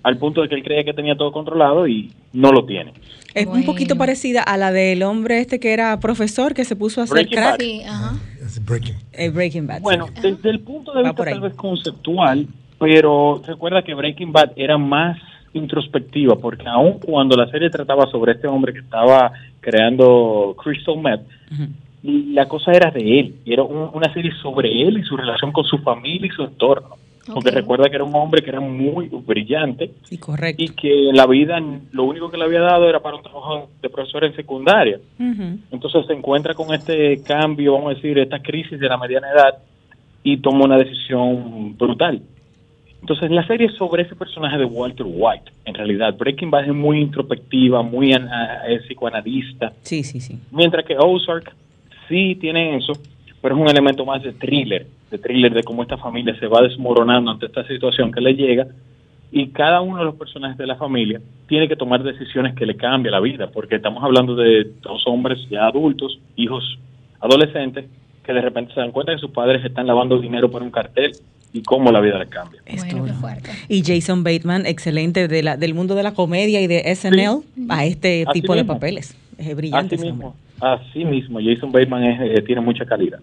[0.02, 2.92] al punto de que él creía que tenía todo controlado y no lo tiene.
[3.34, 7.00] Es un poquito parecida a la del hombre este que era profesor que se puso
[7.00, 7.50] a hacer Breaking crack.
[7.52, 7.60] Bad.
[7.60, 8.16] Sí, ajá.
[8.44, 8.94] Es breaking.
[9.12, 9.76] Eh, Breaking Bad.
[9.78, 9.82] sí.
[9.82, 12.46] Bueno, desde el punto de Va vista tal vez conceptual,
[12.78, 15.18] pero recuerda que Breaking Bad era más
[15.52, 21.22] introspectiva, porque aun cuando la serie trataba sobre este hombre que estaba creando Crystal Meth.
[22.02, 25.52] La cosa era de él, y era un- una serie sobre él y su relación
[25.52, 26.96] con su familia y su entorno.
[27.34, 30.62] Porque recuerda que era un hombre que era muy brillante Sí, correcto.
[30.62, 31.60] y que en la vida
[31.92, 34.98] lo único que le había dado era para un trabajo de profesor en secundaria.
[35.70, 39.58] Entonces se encuentra con este cambio, vamos a decir, esta crisis de la mediana edad
[40.22, 42.22] y toma una decisión brutal.
[43.02, 45.52] Entonces la serie es sobre ese personaje de Walter White.
[45.66, 50.38] En realidad, Breaking Bad es muy introspectiva, muy eh, psicoanalista, Sí, sí, sí.
[50.50, 51.54] mientras que Ozark
[52.08, 52.92] sí tiene eso,
[53.40, 56.62] pero es un elemento más de thriller, de thriller de cómo esta familia se va
[56.62, 58.66] desmoronando ante esta situación que le llega
[59.30, 62.76] y cada uno de los personajes de la familia tiene que tomar decisiones que le
[62.76, 66.78] cambien la vida, porque estamos hablando de dos hombres ya adultos, hijos
[67.20, 67.86] adolescentes,
[68.24, 71.12] que de repente se dan cuenta que sus padres están lavando dinero por un cartel
[71.52, 72.60] y cómo la vida le cambia.
[72.66, 73.50] Bueno, qué fuerte.
[73.68, 77.86] Y Jason Bateman, excelente de la, del mundo de la comedia y de SNL a
[77.86, 79.16] este Así tipo de papeles.
[79.38, 79.94] Es brillante.
[79.94, 80.47] Así ese mismo, hombre.
[80.60, 83.20] Así mismo, Jason Bateman es, eh, tiene mucha calidad.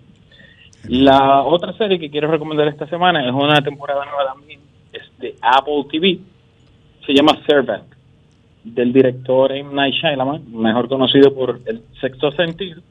[0.88, 4.60] La otra serie que quiero recomendar esta semana es una temporada nueva también,
[4.94, 6.20] es de Apple TV,
[7.06, 7.86] se llama Servant,
[8.64, 9.74] del director M.
[9.74, 12.82] Night Shyamalan, mejor conocido por El Sexto Sentido.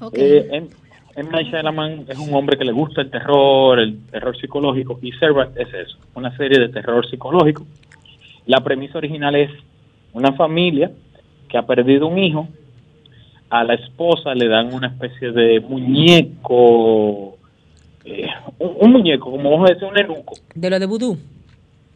[0.00, 0.14] Ok.
[0.16, 0.68] Eh, M.
[1.16, 1.30] M.
[1.30, 5.56] Night Shyamalan es un hombre que le gusta el terror, el terror psicológico, y Servant
[5.56, 7.66] es eso, una serie de terror psicológico.
[8.44, 9.50] La premisa original es
[10.12, 10.90] una familia
[11.48, 12.48] que ha perdido un hijo,
[13.50, 17.36] a la esposa le dan una especie de muñeco,
[18.04, 18.26] eh,
[18.58, 20.34] un, un muñeco, como vamos a decir, un nenuco.
[20.54, 21.16] De lo de Voodoo.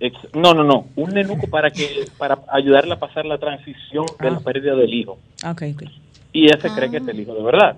[0.00, 1.86] Ex- No, no, no, un nenuco para que
[2.18, 4.42] para ayudarle a pasar la transición de la Ah.
[4.44, 5.18] pérdida del hijo.
[5.44, 5.82] Ah, Ok, ok.
[6.32, 7.76] Y ella se cree que es el hijo de verdad.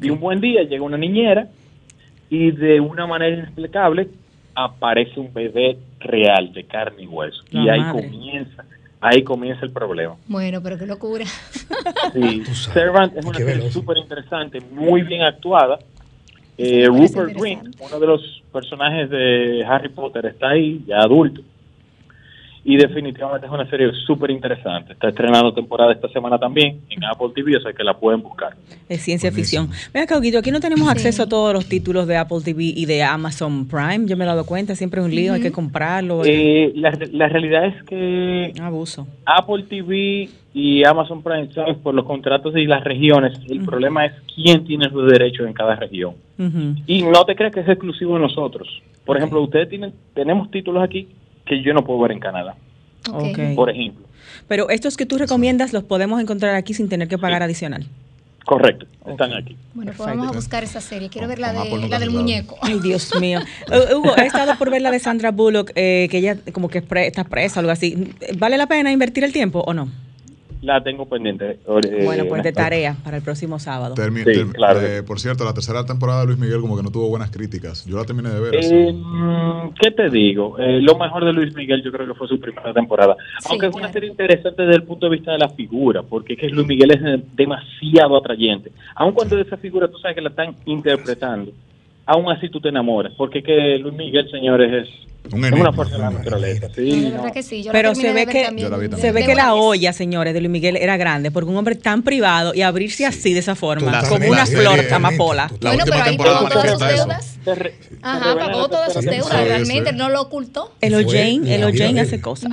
[0.00, 1.48] Y un buen día llega una niñera
[2.30, 4.08] y de una manera inexplicable
[4.54, 7.42] aparece un bebé real de carne y hueso.
[7.50, 8.02] y ahí madre.
[8.08, 8.64] comienza,
[9.02, 10.16] ahí comienza el problema.
[10.28, 11.26] Bueno, pero qué locura.
[12.14, 12.44] Sí.
[12.72, 15.78] Servant es una Qué serie súper interesante, muy bien actuada.
[16.56, 17.70] Eh, Rupert interesante.
[17.80, 21.42] uno de los personajes de Harry Potter, está ahí, ya adulto.
[22.64, 24.92] Y definitivamente es una serie súper interesante.
[24.92, 28.54] Está estrenando temporada esta semana también en Apple TV, o sea que la pueden buscar.
[28.88, 29.64] Es ciencia Buenísimo.
[29.66, 29.90] ficción.
[29.92, 30.92] Ven acá, Huguito, aquí no tenemos Sí.
[30.92, 34.06] acceso a todos los títulos de Apple TV y de Amazon Prime.
[34.06, 36.22] Yo me he dado cuenta, siempre es un lío, hay que comprarlo.
[36.24, 39.08] Eh, la, la realidad es que Abuso.
[39.26, 41.76] Apple TV y Amazon Prime, ¿sabes?
[41.78, 45.74] por los contratos y las regiones, el problema es quién tiene los derechos en cada
[45.74, 46.14] región.
[46.86, 48.68] Y no te creas que es exclusivo de nosotros.
[49.04, 51.08] Por ejemplo, ustedes tienen, tenemos títulos aquí
[51.46, 52.54] que yo no puedo ver en Canadá,
[53.54, 54.06] por ejemplo.
[54.48, 57.86] Pero estos que tú recomiendas los podemos encontrar aquí sin tener que pagar adicional.
[58.44, 59.56] Correcto, están aquí.
[59.72, 61.08] Bueno, pues vamos a buscar esa serie.
[61.08, 62.56] Quiero ver la, de, la del muñeco.
[62.60, 63.38] Ay, Dios mío.
[63.94, 67.06] Hugo, he estado por ver la de Sandra Bullock, eh, que ella como que pre-
[67.06, 68.12] está presa o algo así.
[68.38, 69.88] ¿Vale la pena invertir el tiempo o no?
[70.62, 71.58] La tengo pendiente.
[71.66, 73.96] eh, bueno, pues de tarea para el próximo sábado.
[73.96, 74.80] Termi- Sí, term- claro.
[74.80, 77.84] eh, por cierto, la tercera temporada de Luis Miguel como que no tuvo buenas críticas.
[77.84, 78.54] Yo la terminé de ver.
[78.54, 78.92] Eh, así.
[78.92, 80.56] mm, ¿Qué te digo?
[80.60, 83.16] Eh, lo mejor de Luis Miguel yo creo que fue su primera temporada.
[83.40, 86.34] Sí, Aunque es una serie interesante desde el punto de vista de la figura, porque
[86.34, 87.00] es que Luis Miguel es
[87.36, 88.70] demasiado atrayente.
[88.94, 91.50] Aun cuando esa figura tú sabes que la están interpretando,
[92.06, 95.68] aún así tú te enamoras, porque es que Luis Miguel, señores, es, Un es enigma.
[95.68, 96.68] una fuerza de la naturaleza.
[96.74, 97.32] Sí, no.
[97.32, 97.64] que sí.
[97.70, 100.96] Pero se ve que también se ve que la olla, señores, de Luis Miguel era
[100.96, 104.18] grande, porque un hombre tan privado y abrirse así de esa forma, Totalmente.
[104.26, 105.50] como una flor serie- amapola.
[105.60, 107.38] La Bueno, última pero ahí temporada pagó todas sus deudas.
[107.58, 109.44] Re- Ajá, pagó todas sus deudas.
[109.44, 110.72] Realmente no lo ocultó.
[110.80, 112.52] El O'Jane, el O'Jane hace cosas.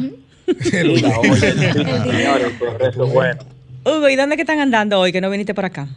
[2.95, 3.39] Bueno.
[3.85, 5.87] Hugo, ¿y dónde que están andando hoy que no viniste por acá?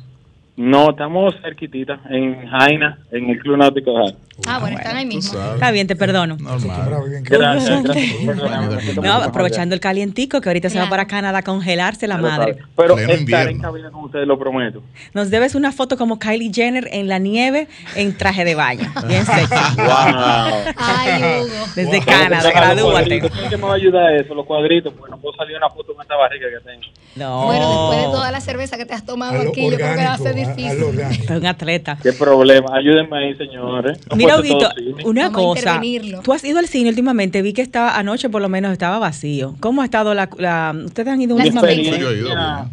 [0.55, 4.19] No, estamos cerquitita, en Jaina, en el Club Náutico de Jaina.
[4.47, 5.41] Ah, bueno, están ahí mismo.
[5.55, 6.37] Está bien, te perdono.
[6.37, 7.23] Normal.
[7.23, 8.97] Gracias, gracias.
[8.97, 12.59] No, aprovechando el calientico, que ahorita se va para Canadá a congelarse la madre.
[12.77, 13.63] Pero estaré en invierno.
[13.63, 14.83] cabina con ustedes, lo prometo.
[15.15, 18.93] Nos debes una foto como Kylie Jenner en la nieve en traje de baño.
[19.07, 19.55] Bien sexy.
[19.77, 20.75] Wow.
[20.77, 21.67] Ay, Hugo.
[21.77, 22.05] Desde Wow.
[22.07, 23.21] Canadá, gradúate.
[23.21, 24.35] ¿quién me va a ayudar eso?
[24.35, 26.83] Los cuadritos, pues no puedo salir una foto con esta barriga que tengo.
[27.15, 27.45] No.
[27.47, 30.05] Bueno, después de toda la cerveza que te has tomado A aquí, yo creo que
[30.05, 31.01] va a ser a- a difícil.
[31.01, 31.99] Es un atleta.
[32.03, 32.75] ¿Qué problema?
[32.75, 34.01] Ayúdenme ahí, señores.
[34.11, 34.69] No Mira, Huguito,
[35.05, 35.81] una Vamos a cosa.
[36.25, 39.55] Tú has ido al cine últimamente, vi que estaba anoche por lo menos estaba vacío.
[39.61, 41.91] ¿Cómo ha estado la, la- ustedes han ido últimamente?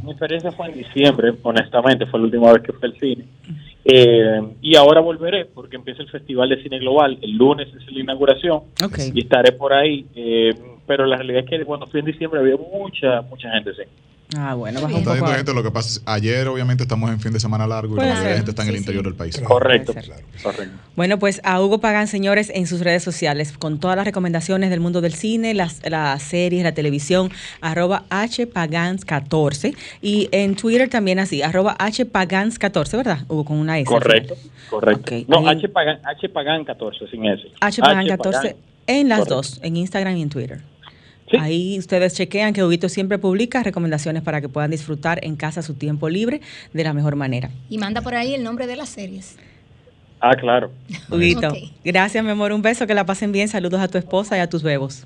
[0.03, 3.25] mi experiencia fue en diciembre, honestamente, fue la última vez que fui al cine.
[3.85, 7.17] Eh, y ahora volveré porque empieza el Festival de Cine Global.
[7.21, 8.99] El lunes es la inauguración Ok.
[9.13, 10.05] y estaré por ahí.
[10.15, 10.53] eh,
[10.85, 13.83] pero la realidad es que cuando fui en diciembre había mucha, mucha gente, sí.
[14.37, 14.97] Ah, bueno, baja Bien.
[15.07, 15.35] un Está poco.
[15.35, 18.05] gente, lo que pasa es, ayer obviamente estamos en fin de semana largo y la
[18.13, 19.09] mayoría de gente está en el interior sí.
[19.09, 19.33] del país.
[19.35, 19.49] Claro.
[19.49, 19.93] Correcto.
[19.93, 20.11] Ser.
[20.43, 20.75] Correcto.
[20.95, 24.81] Bueno, pues a Hugo Pagán, señores, en sus redes sociales, con todas las recomendaciones del
[24.81, 31.41] mundo del cine, las, las series, la televisión, arroba hpagans14 y en Twitter también así,
[31.41, 33.19] arroba hpagans14, ¿verdad?
[33.27, 33.85] Hugo, con una S.
[33.85, 34.35] Correcto,
[34.69, 35.15] correcto.
[35.15, 37.43] Ok, No, ahí- H Pagan, H Pagan 14, sin S.
[37.59, 38.55] hpagán14
[38.87, 39.35] en las Correcto.
[39.35, 40.61] dos, en Instagram y en Twitter.
[41.29, 41.37] Sí.
[41.39, 45.75] Ahí ustedes chequean que Huguito siempre publica recomendaciones para que puedan disfrutar en casa su
[45.75, 46.41] tiempo libre
[46.73, 47.51] de la mejor manera.
[47.69, 49.37] Y manda por ahí el nombre de las series.
[50.19, 50.71] Ah, claro.
[51.09, 51.53] Huguito,
[51.83, 52.51] gracias, mi amor.
[52.51, 53.47] Un beso, que la pasen bien.
[53.47, 55.05] Saludos a tu esposa y a tus bebos.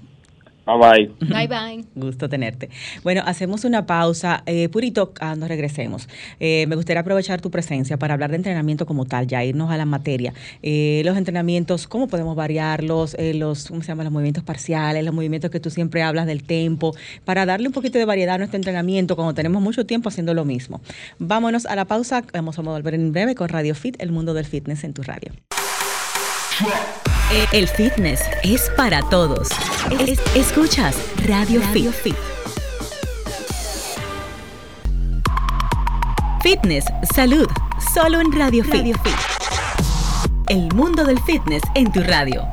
[0.65, 1.27] Bye bye.
[1.29, 1.85] Bye bye.
[1.95, 2.69] Gusto tenerte.
[3.03, 4.43] Bueno, hacemos una pausa.
[4.45, 6.07] Eh, Purito, cuando regresemos,
[6.39, 9.77] eh, me gustaría aprovechar tu presencia para hablar de entrenamiento como tal, ya irnos a
[9.77, 10.33] la materia.
[10.61, 13.15] Eh, los entrenamientos, ¿cómo podemos variarlos?
[13.19, 14.05] Eh, los, ¿cómo se llaman?
[14.05, 16.95] Los movimientos parciales, los movimientos que tú siempre hablas del tempo,
[17.25, 20.45] para darle un poquito de variedad a nuestro entrenamiento cuando tenemos mucho tiempo haciendo lo
[20.45, 20.81] mismo.
[21.19, 22.23] Vámonos a la pausa.
[22.33, 25.31] Vamos a volver en breve con Radio Fit, el mundo del fitness en tu radio.
[27.51, 29.49] El fitness es para todos.
[29.99, 30.95] Es- escuchas
[31.27, 31.87] Radio, Fit.
[36.41, 37.47] Fitness, salud,
[37.93, 38.85] solo en Radio, Fit.
[40.49, 42.43] El mundo del fitness en tu radio.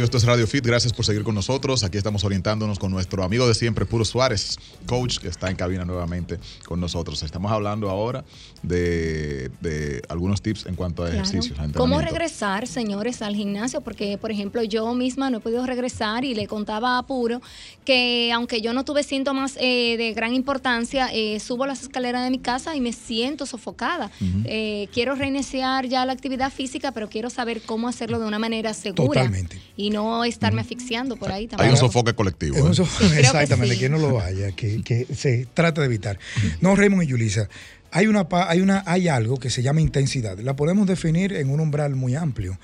[0.00, 1.84] Radio, Esto es Radio Fit, gracias por seguir con nosotros.
[1.84, 5.84] Aquí estamos orientándonos con nuestro amigo de siempre, Puro Suárez, coach, que está en cabina
[5.84, 7.22] nuevamente con nosotros.
[7.22, 8.24] Estamos hablando ahora
[8.62, 11.22] de, de algunos tips en cuanto a Claro.
[11.22, 11.58] ejercicios.
[11.58, 13.82] a ¿Cómo regresar, señores, al gimnasio?
[13.82, 17.42] Porque, por ejemplo, yo misma no he podido regresar y le contaba a Puro
[17.84, 22.30] que aunque yo no tuve síntomas eh, de gran importancia, eh, subo las escaleras de
[22.30, 24.10] mi casa y me siento sofocada.
[24.46, 28.72] Eh, quiero reiniciar ya la actividad física, pero quiero saber cómo hacerlo de una manera
[28.72, 29.20] segura.
[29.24, 29.60] Totalmente.
[29.76, 31.70] Y no estarme asfixiando por ahí Hay también.
[31.72, 32.56] un sofoque colectivo.
[32.64, 32.76] Un ¿eh?
[33.12, 33.80] que exactamente, sí.
[33.80, 36.18] que, no lo vaya, que, que se trata de evitar.
[36.60, 37.48] No, Raymond y Yulisa,
[37.90, 40.38] hay, una, pa- hay, una, hay algo que se llama intensidad.
[40.38, 42.58] La podemos definir en un umbral muy amplio.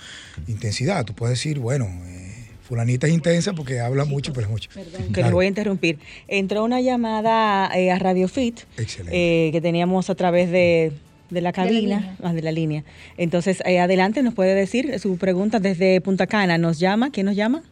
[0.48, 4.70] Intensidad, tú puedes decir, bueno, eh, fulanita es intensa porque habla mucho, pero es mucho.
[4.72, 5.34] Que le Claro.
[5.34, 5.98] voy a interrumpir.
[6.28, 9.48] Entró una llamada eh, a Radio Fit Excelente.
[9.48, 10.92] eh, que teníamos a través de,
[11.30, 12.16] de la cabina, línea.
[12.22, 12.84] ah, de la línea.
[13.16, 16.58] Entonces, eh, adelante, nos puede decir su pregunta desde Punta Cana.
[16.58, 17.10] ¿Nos llama?
[17.10, 17.62] ¿Quién nos llama?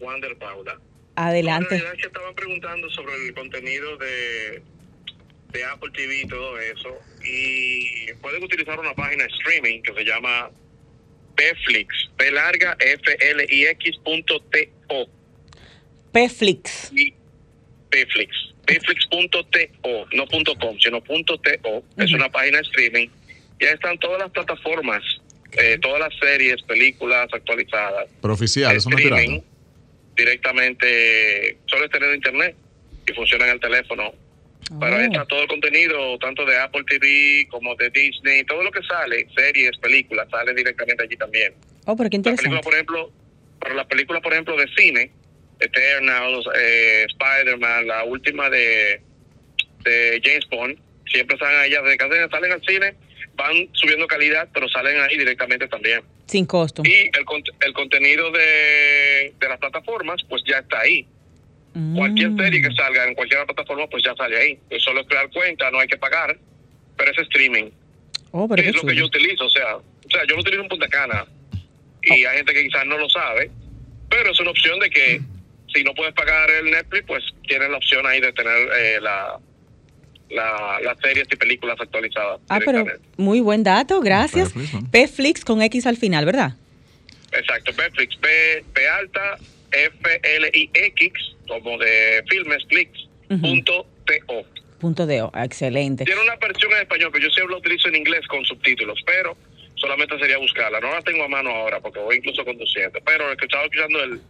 [0.00, 0.78] Wander Paula.
[1.14, 1.76] Adelante.
[1.76, 4.62] Es que estaban preguntando sobre el contenido de,
[5.52, 6.90] de Apple TV y todo eso.
[7.24, 10.50] Y pueden utilizar una página de streaming que se llama
[11.34, 15.06] Pflix, P larga F L I X punto T O.
[16.12, 16.92] Pflix.
[16.94, 17.14] Y
[17.90, 18.45] Pflix.
[18.66, 21.84] Pflix.to, no punto .com, sino punto .to.
[21.96, 23.08] Es una página de streaming.
[23.60, 25.02] Ya están todas las plataformas,
[25.52, 28.08] eh, todas las series, películas actualizadas.
[28.20, 29.42] Pero oficial, eso no es
[30.16, 32.56] directamente solo es tener internet
[33.06, 34.12] y funciona en el teléfono.
[34.80, 38.72] Pero ahí está todo el contenido, tanto de Apple TV como de Disney, todo lo
[38.72, 41.54] que sale, series, películas, sale directamente allí también.
[41.84, 42.64] Oh, pero qué La película, interesante.
[42.64, 43.12] por ejemplo,
[43.60, 45.12] para la película, por ejemplo, de cine,
[45.60, 49.00] Eternals, eh, Spider-Man, la última de,
[49.84, 50.78] de James Bond,
[51.10, 52.94] siempre salen ellas, de que salen al cine,
[53.36, 56.00] van subiendo calidad, pero salen ahí directamente también.
[56.26, 56.82] Sin costo.
[56.84, 57.24] Y el,
[57.66, 61.06] el contenido de, de las plataformas, pues ya está ahí.
[61.94, 62.38] Cualquier Mm.
[62.38, 64.58] serie que salga en cualquier plataforma, pues ya sale ahí.
[64.80, 66.36] Solo es crear cuenta, no hay que pagar,
[66.96, 67.70] pero es streaming.
[68.30, 70.68] Oh, pero es lo que yo utilizo, o sea, o sea, yo lo utilizo en
[70.68, 71.26] Punta Cana
[72.02, 72.28] y Oh.
[72.30, 73.50] hay gente que quizás no lo sabe,
[74.08, 75.20] pero es una opción de que
[75.76, 79.38] si no puedes pagar el Netflix, pues tienes la opción ahí de tener eh, la,
[80.30, 82.40] la, las series y películas actualizadas.
[82.48, 82.84] Ah, pero
[83.16, 84.52] muy buen dato, gracias.
[84.52, 84.90] Pflix, ¿no?
[84.90, 86.54] Pflix con X al final, ¿verdad?
[87.32, 89.36] Exacto, Netflix, P, P alta,
[89.70, 91.12] F, L, I, X,
[91.46, 92.90] como de filmes, Flix,
[93.28, 93.40] Ujú.
[93.40, 94.44] punto T-O.
[94.80, 96.04] Punto de O, ah, excelente.
[96.04, 99.36] Tiene una versión en español, pero yo siempre lo utilizo en inglés con subtítulos, pero
[99.74, 100.80] solamente sería buscarla.
[100.80, 104.02] No la tengo a mano ahora porque voy incluso conduciendo, pero el que estaba escuchando
[104.02, 104.20] el,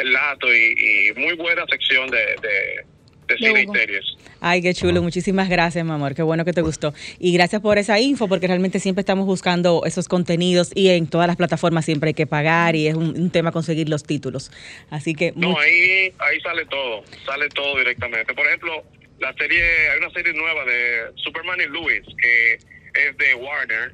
[0.00, 0.74] el lato y,
[1.08, 2.84] y muy buena sección de, de,
[3.28, 4.04] de cine y series.
[4.40, 5.02] Ay, qué chulo.
[5.02, 6.14] Muchísimas gracias, mi amor.
[6.14, 6.94] Qué bueno que te gustó.
[7.18, 11.26] Y gracias por esa info, porque realmente siempre estamos buscando esos contenidos y en todas
[11.26, 14.52] las plataformas siempre hay que pagar y es un, un tema conseguir los títulos.
[14.90, 18.32] Así que No, much- ahí, ahí sale todo, sale todo directamente.
[18.34, 18.84] Por ejemplo,
[19.18, 23.92] la serie, hay una serie nueva de Superman y Lewis que es de Warner,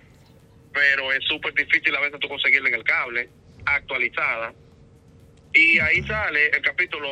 [0.74, 3.28] pero es súper difícil a veces tú conseguirla en el cable,
[3.64, 4.52] actualizada.
[5.55, 7.09] Y ahí sale el capítulo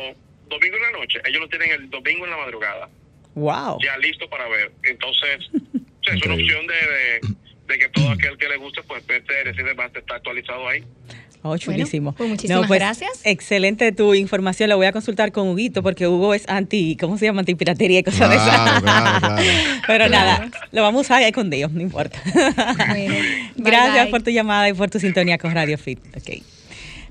[0.47, 1.19] domingo en la noche.
[1.25, 2.89] Ellos lo tienen el domingo en la madrugada,
[3.35, 3.79] wow.
[3.81, 4.71] ya listo para ver.
[4.83, 7.35] Entonces, o sea, es una opción de, de,
[7.67, 10.83] de que todo aquel que le guste, pues ver series y demás está actualizado ahí.
[11.45, 12.13] Oh, chulísimo.
[12.13, 13.19] pues muchísimas gracias.
[13.25, 14.69] Excelente tu información.
[14.69, 17.41] La voy a consultar con Huguito porque Hugo es anti, ¿cómo se llama?
[17.41, 18.81] Antipiratería y cosas de esas.
[18.81, 19.43] Claro, claro, claro.
[19.87, 22.17] Pero nada, lo vamos a usar ahí con Dios, no importa.
[22.33, 23.13] Bueno,
[23.55, 24.11] bye, Gracias bye.
[24.11, 25.99] por tu llamada y por tu sintonía con Radio Fit.
[26.15, 26.43] Ok.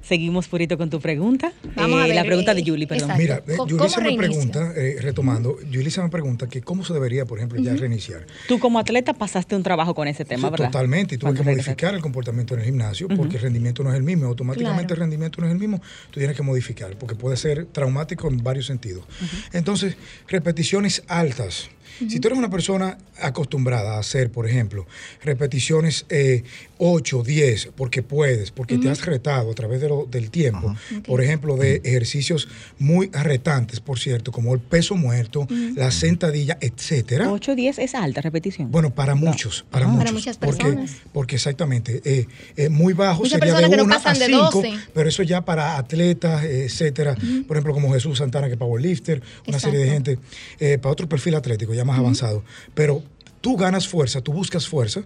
[0.03, 1.53] Seguimos, Purito, con tu pregunta.
[1.77, 3.11] Vamos a Eh, ver, la pregunta eh, de Julie, perdón.
[3.13, 3.23] exacto.
[3.23, 6.93] Mira, eh, ¿Cómo- Yulisa cómo me pregunta, eh, retomando, Yulisa me pregunta que cómo se
[6.93, 8.27] debería, por ejemplo, ya reiniciar.
[8.49, 10.67] Tú como atleta pasaste un trabajo con ese tema, Sí, ¿verdad?
[10.67, 13.97] Totalmente, y tuve que modificar el comportamiento en el gimnasio porque el rendimiento no es
[13.97, 14.27] el mismo.
[14.27, 14.95] Automáticamente Claro.
[14.95, 15.81] el rendimiento no es el mismo,
[16.11, 19.05] tú tienes que modificar porque puede ser traumático en varios sentidos.
[19.53, 19.97] Entonces,
[20.29, 21.69] repeticiones altas.
[21.99, 24.87] Si tú eres una persona acostumbrada a hacer, por ejemplo,
[25.23, 26.43] repeticiones eh,
[26.79, 30.75] 8, 10, porque puedes, porque te has retado a través de lo- del tiempo,
[31.07, 37.31] por ejemplo, de ejercicios muy retantes, por cierto, como el peso muerto, la sentadilla, etcétera.
[37.31, 38.71] 8 10 es alta repetición.
[38.71, 39.89] Bueno, para muchos, para Ah.
[39.89, 40.03] muchos.
[40.05, 40.91] Para muchas porque, personas.
[41.13, 42.27] porque exactamente, eh,
[42.57, 44.73] eh, muy bajo Muchas sería de personas que no 1 pasan a de 5, 12.
[44.93, 47.15] pero eso ya para atletas, etcétera.
[47.47, 50.19] Por ejemplo, como Jesús Santana, que es powerlifter, una serie de gente,
[50.59, 52.45] eh, para otro perfil atlético ya más avanzado.
[52.75, 53.03] Pero
[53.41, 55.03] tú ganas fuerza, tú buscas fuerza.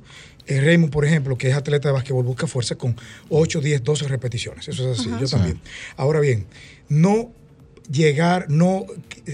[0.46, 2.96] Eh, Raymond, por ejemplo, que es atleta de básquetbol, busca fuerza con
[3.30, 4.68] 8, 10, 12 repeticiones.
[4.68, 5.60] Eso es así, yo también.
[5.96, 6.46] Ahora bien,
[6.88, 7.32] no
[7.90, 8.84] llegar, no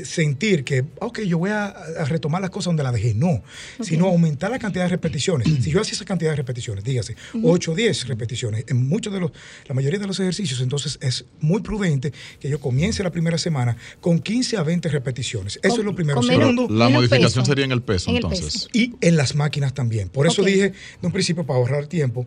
[0.04, 3.14] sentir que, ok, yo voy a, a retomar las cosas donde las dejé.
[3.14, 3.42] No,
[3.80, 5.48] sino aumentar la cantidad de repeticiones.
[5.62, 9.20] si yo hacía esa cantidad de repeticiones, dígase, 8 o 10 repeticiones en muchos de
[9.20, 9.32] los,
[9.66, 13.76] la mayoría de los ejercicios, entonces es muy prudente que yo comience la primera semana
[14.00, 15.58] con 15 a 20 repeticiones.
[15.62, 16.22] Eso Con- es lo primero.
[16.22, 17.44] Segundo, La modificación peso.
[17.44, 18.68] sería en el peso, En el entonces.
[18.72, 20.08] y en las máquinas también.
[20.08, 22.26] Por eso dije de un principio, para ahorrar tiempo,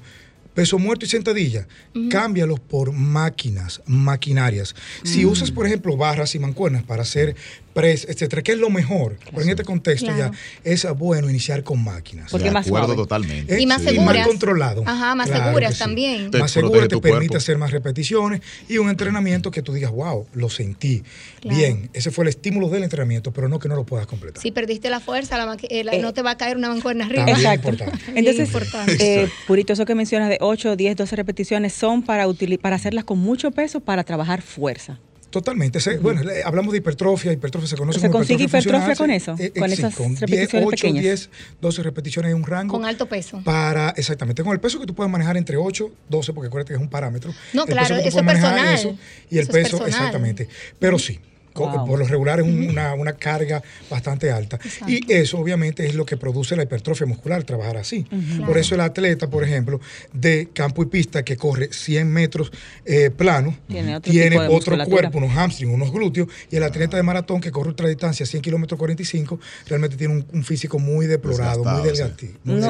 [0.55, 1.67] peso muerto y sentadilla,
[2.09, 4.73] cámbialos por máquinas, maquinarias.
[5.03, 7.35] Si usas, por ejemplo, barras y mancuernas para hacer
[7.75, 10.31] press, etcétera, que es lo mejor, pero en este contexto Claro.
[10.31, 12.31] ya es bueno iniciar con máquinas.
[12.31, 13.01] Porque de más acuerdo suave.
[13.03, 13.55] totalmente.
[13.57, 14.15] Eh, Y más sí, seguras.
[14.19, 14.83] más controlado.
[14.87, 15.79] Ajá, más Claro seguras sí.
[15.79, 16.31] también.
[16.31, 17.37] Te Más seguro te permite cuerpo.
[17.37, 21.03] hacer más repeticiones y un entrenamiento que tú digas, wow, lo sentí.
[21.41, 21.57] Claro.
[21.57, 24.41] Bien, ese fue el estímulo del entrenamiento, pero no que no lo puedas completar.
[24.41, 27.05] Si perdiste la fuerza, la eh, la- Eh, no te va a caer una mancuerna
[27.05, 27.25] arriba.
[27.25, 27.69] También Exacto.
[27.71, 27.99] importante.
[28.15, 29.23] Entonces, importante.
[29.23, 32.25] eh, Purito, eso que mencionas de 8, 10, 12 repeticiones son para,
[32.61, 34.97] para hacerlas con mucho peso para trabajar fuerza.
[35.35, 35.81] Totalmente.
[35.81, 37.33] Se- Bueno, le- hablamos de hipertrofia.
[37.33, 39.35] Hipertrofia se conoce ¿Se como consigue hipertrofia con eso?
[39.37, 41.03] Eh, eh, Con sí, esas con 10, repeticiones 8, pequeñas.
[41.03, 41.29] 10,
[41.59, 42.71] 12 repeticiones en un rango.
[42.73, 43.41] Con alto peso.
[43.43, 46.75] Para, exactamente, con el peso que tú puedes manejar entre 8, 12, porque acuérdate que
[46.77, 47.33] es un parámetro.
[47.51, 48.73] No, El claro, peso que tú eso es personal.
[48.75, 48.97] eso,
[49.29, 50.47] y el Eso es peso, exactamente.
[50.79, 51.19] Pero sí.
[51.55, 51.85] Wow.
[51.87, 54.57] Por lo regular es un- una, una carga bastante alta.
[54.57, 54.85] Exacto.
[54.91, 58.03] Y eso obviamente es lo que produce la hipertrofia muscular, trabajar así.
[58.03, 58.55] Por Claro.
[58.59, 59.79] eso el atleta, por ejemplo,
[60.13, 62.51] de campo y pista que corre 100 metros
[62.85, 66.63] eh, plano, Tiene otro tiene tipo de otro cuerpo, unos hamstrings, unos glúteos, y el
[66.63, 71.05] atleta de maratón que corre ultradistancia 100 kilómetros 45, realmente tiene un, un físico muy
[71.07, 72.27] deplorado, muy delgati.
[72.27, 72.33] sí.
[72.43, 72.61] muy No,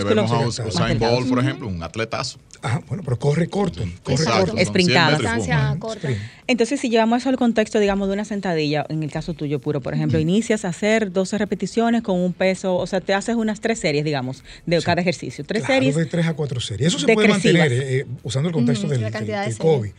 [0.00, 0.48] Sí, delgado.
[0.48, 2.38] Usain Bolt, por ejemplo, un atletazo.
[2.64, 4.46] Ah, bueno, pero corre corto, corre Exacto.
[4.52, 4.56] corto.
[4.58, 5.10] Es Son 100 brincada.
[5.18, 5.36] metros y pum.
[5.44, 6.08] Distancia corta.
[6.46, 9.80] Entonces, si llevamos eso al contexto, digamos, de una sentadilla, en el caso tuyo puro,
[9.80, 13.60] por ejemplo, inicias a hacer 12 repeticiones con un peso, o sea, te haces unas
[13.60, 15.44] tres series, digamos, de cada ejercicio.
[15.44, 15.96] Tres Claro, series.
[15.96, 16.88] de 3 a 4 series.
[16.88, 17.40] Eso se decresivas.
[17.42, 19.54] puede mantener eh, eh, usando el contexto del, de.
[19.58, 19.90] COVID.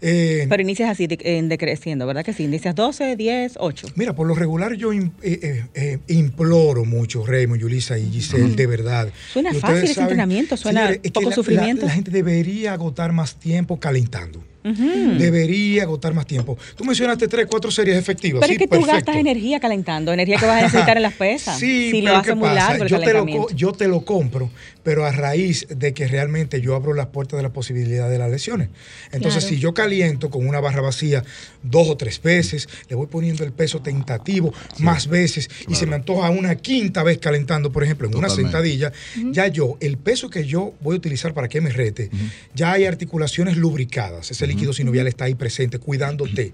[0.00, 2.44] Eh, Pero inicias así, de- en decreciendo, ¿verdad que sí?
[2.44, 3.88] Inicias 12, 10, 8.
[3.94, 8.66] Mira, por lo regular yo eh, eh, eh, imploro mucho, Raymond, Yulisa y Giselle, de
[8.66, 9.08] verdad.
[9.32, 11.82] Suena fácil ese entrenamiento, suena señores, es que poco la- sufrimiento.
[11.82, 14.42] La, la gente debería agotar más tiempo calentando.
[14.72, 16.58] Debería agotar más tiempo.
[16.76, 18.40] Tú mencionaste tres, cuatro series efectivas.
[18.40, 21.14] Pero sí, es que tú gastas energía calentando, energía que vas a necesitar en las
[21.14, 21.58] pesas.
[21.58, 22.68] Sí, si pero lo haces ¿qué muy pasa?
[22.68, 24.50] largo el yo, te lo, yo te lo compro,
[24.86, 28.30] pero a raíz de que realmente yo abro las puertas de la posibilidad de las
[28.30, 28.68] lesiones.
[29.10, 29.56] Entonces, Claro.
[29.56, 31.24] si yo caliento con una barra vacía
[31.64, 35.96] dos o tres veces, le voy poniendo el peso tentativo más veces y se me
[35.96, 38.92] antoja una quinta vez calentando, por ejemplo, en una sentadilla,
[39.32, 42.08] ya yo, el peso que yo voy a utilizar para que me rete,
[42.54, 46.52] ya hay articulaciones lubricadas, ese líquido sinovial está ahí presente, cuidándote.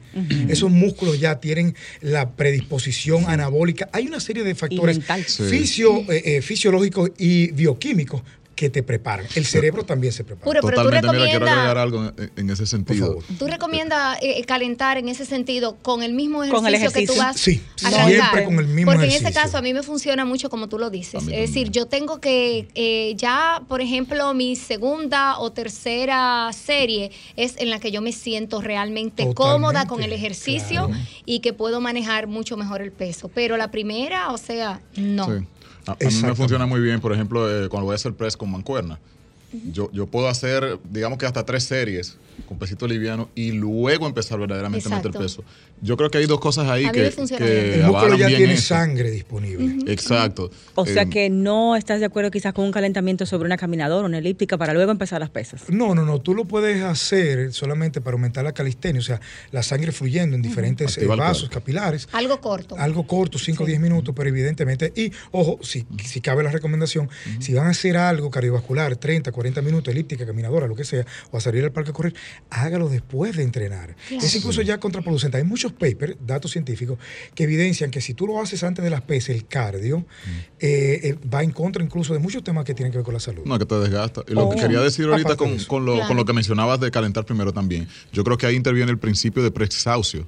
[0.49, 3.91] Esos músculos ya tienen la predisposición anabólica.
[3.93, 5.23] Hay una serie de factores mental.
[5.27, 5.43] Sí.
[5.51, 8.22] fisio- eh, eh, fisiológicos y bioquímicos
[8.63, 9.27] que te preparan.
[9.35, 10.45] El cerebro también se prepara.
[10.45, 13.07] Puro, pero tú Totalmente, mira, quiero agregar recomiendas, algo en, en ese Por sentido.
[13.09, 13.25] favor.
[13.39, 17.15] tú recomiendas eh, calentar en ese sentido con el mismo ejercicio, Con el que tú
[17.19, 18.45] vas Sí, a siempre calentar.
[18.45, 19.29] con el mismo Porque en ejercicio.
[19.31, 21.25] ese caso a mí me funciona mucho como tú lo dices.
[21.25, 27.57] Es decir, yo tengo que eh, ya, por ejemplo, mi segunda o tercera serie es
[27.59, 31.03] en la que yo me siento realmente Totalmente, cómoda con el ejercicio claro.
[31.27, 33.29] y que puedo manejar mucho mejor el peso.
[33.35, 35.27] Pero la primera, o sea, no.
[35.27, 35.45] Sí.
[35.87, 38.37] A, a mí me funciona muy bien, por ejemplo, eh, cuando voy a hacer press
[38.37, 38.99] con mancuerna.
[39.73, 42.17] Yo, yo puedo hacer, digamos que hasta tres series
[42.49, 45.45] con pesito liviano y luego empezar verdaderamente a meter peso.
[45.81, 47.81] Yo creo que hay dos cosas ahí A que, que bien.
[47.81, 48.69] El músculo ya bien tiene eso.
[48.69, 49.93] sangre disponible.
[49.93, 50.51] Exacto.
[50.75, 54.07] O sea Eh, que no estás de acuerdo quizás con un calentamiento sobre una caminadora,
[54.07, 55.69] una elíptica, para luego empezar las pesas.
[55.69, 56.21] No, no, no.
[56.21, 60.43] Tú lo puedes hacer solamente para aumentar la calistenia, o sea, la sangre fluyendo en
[60.43, 62.09] diferentes eh, vasos capilares.
[62.13, 62.77] Algo corto.
[62.79, 67.11] Algo corto, 5 o 10 minutos, pero evidentemente, y ojo, si, si cabe la recomendación,
[67.41, 71.37] si van a hacer algo cardiovascular, 30, 40 minutos, elíptica, caminadora, lo que sea, o
[71.37, 72.15] a salir al parque a correr,
[72.51, 73.97] hágalo después de entrenar.
[74.09, 74.25] Claro.
[74.25, 75.37] Es incluso ya contraproducente.
[75.39, 76.99] Hay muchos papers, datos científicos,
[77.35, 80.05] que evidencian que si tú lo haces antes de las pesas, el cardio,
[80.61, 83.21] eh, eh, va en contra incluso de muchos temas que tienen que ver con la
[83.21, 83.43] salud.
[83.45, 84.23] No, que te desgasta.
[84.29, 84.51] Y lo Oh.
[84.55, 86.09] que quería decir ahorita de con, con lo, Claro.
[86.09, 89.43] con lo que mencionabas de calentar primero también, yo creo que ahí interviene el principio
[89.43, 90.27] de preexaucio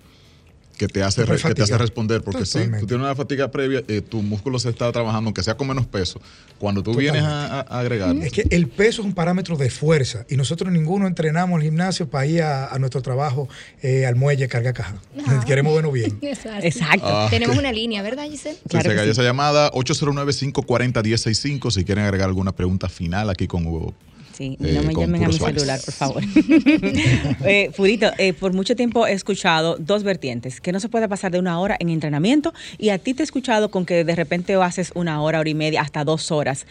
[0.76, 3.82] que te hace, re- que te hace responder, porque si tú tienes una fatiga previa,
[3.88, 6.20] eh, tu músculo se está trabajando, aunque sea con menos peso.
[6.58, 10.24] Cuando tú vienes a, a- agregar, Es que el peso es un parámetro de fuerza
[10.28, 13.48] y nosotros ninguno entrenamos al gimnasio para ir a, a nuestro trabajo
[13.82, 14.96] eh, al muelle carga caja.
[15.24, 15.44] Ajá.
[15.46, 16.18] Queremos vernos bien.
[16.22, 16.66] Exacto.
[16.66, 17.06] Exacto.
[17.06, 18.58] Ah, Tenemos una línea, ¿verdad, Giselle?
[18.68, 19.10] Claro se cayó sí.
[19.12, 23.94] esa llamada 809-540-1065 si quieren agregar alguna pregunta final aquí con Hugo
[24.36, 26.22] Sí, y no me Eh, llamen a mi celular, por favor.
[27.44, 31.30] eh, Purito, eh, por mucho tiempo he escuchado dos vertientes, que no se puede pasar
[31.30, 34.54] de una hora en entrenamiento y a ti te he escuchado con que de repente
[34.56, 36.66] haces una hora, hora y media, hasta dos horas.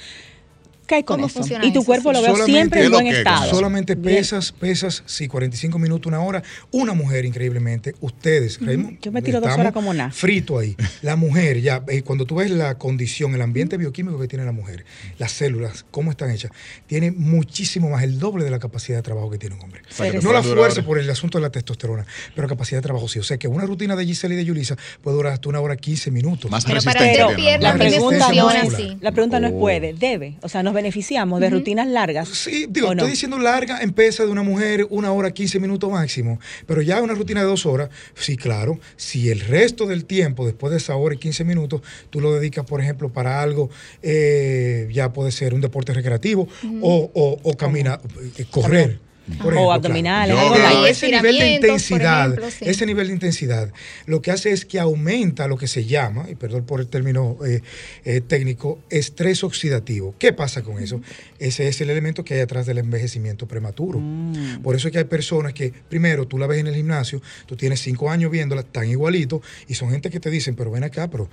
[0.88, 1.40] ¿Qué hay con ¿Cómo eso?
[1.40, 1.86] funciona Y tu eso?
[1.86, 3.18] cuerpo lo veo siempre ¿Qué en buen que?
[3.20, 3.50] estado.
[3.50, 6.44] Solamente pesas, pesas, sí, 45 minutos, una hora.
[6.72, 10.12] Una mujer, increíblemente, ustedes, Raymond, Yo me tiro dos horas como nada.
[10.12, 10.76] Frito ahí.
[11.02, 14.52] La mujer, ya, eh, cuando tú ves la condición, el ambiente bioquímico que tiene la
[14.52, 14.86] mujer,
[15.18, 16.52] las células, cómo están hechas,
[16.88, 19.82] tiene muchísimo más, el doble de la capacidad de trabajo que tiene un hombre.
[20.22, 22.06] no la fuerza por el asunto de la testosterona,
[22.36, 23.20] pero capacidad de trabajo sí.
[23.20, 25.76] O sea que una rutina de Giselle y de Yulisa puede durar hasta una hora
[25.76, 26.50] 15 minutos.
[26.52, 27.18] Más Pero para que
[27.60, 27.78] La no.
[27.78, 30.38] Más pregunta, no es, la pregunta no es puede, debe.
[30.42, 32.28] O sea, nos beneficiamos de rutinas largas.
[32.30, 36.40] Sí, digo, estoy diciendo larga en pesa de una mujer, una hora, 15 minutos máximo.
[36.66, 38.80] Pero ya una rutina de dos horas, sí, claro.
[38.96, 42.66] Si el resto del tiempo, después de esa hora y 15 minutos, tú lo dedicas,
[42.66, 43.70] por ejemplo, para algo,
[44.02, 46.48] eh, ya puede ser un deporte recreativo
[46.82, 48.02] o, o, o caminar,
[48.38, 49.00] eh, correr.
[49.38, 50.54] Por O ejemplo, abdominales, claro.
[50.54, 52.66] Pero ese nivel de intensidad, ejemplo, sí.
[52.68, 53.72] ese nivel de intensidad,
[54.06, 57.38] lo que hace es que aumenta lo que se llama, y perdón por el término
[57.46, 57.62] eh,
[58.04, 60.14] eh, técnico, estrés oxidativo.
[60.20, 61.02] ¿Qué pasa con eso?
[61.40, 64.00] Ese es el elemento que hay atrás del envejecimiento prematuro.
[64.00, 64.62] Mm.
[64.62, 67.56] Por eso es que hay personas que, primero, tú la ves en el gimnasio, tú
[67.56, 71.10] tienes cinco años viéndola, tan igualito, y son gente que te dicen, pero ven acá,
[71.10, 71.30] pero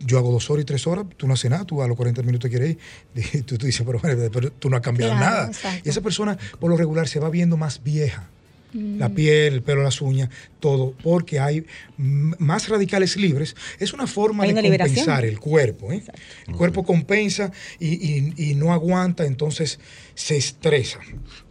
[0.00, 2.22] yo hago dos horas y tres horas, tú no haces nada, tú a los 40
[2.22, 2.78] minutos quieres ir.
[3.34, 5.46] Y tú, tú dices, pero, bueno, pero tú no has cambiado Claro, nada.
[5.48, 5.82] exacto.
[5.84, 8.28] Y esa persona, por lo regular, se va viendo más vieja.
[8.72, 8.98] Mm.
[8.98, 10.30] La piel, el pelo, las uñas,
[10.60, 13.56] todo, porque hay mm, más radicales libres.
[13.80, 14.94] Es una forma de liberación.
[14.94, 15.92] compensar el cuerpo.
[15.92, 16.02] ¿eh?
[16.46, 19.80] El cuerpo compensa y, y- y no aguanta, entonces
[20.20, 20.98] se estresa.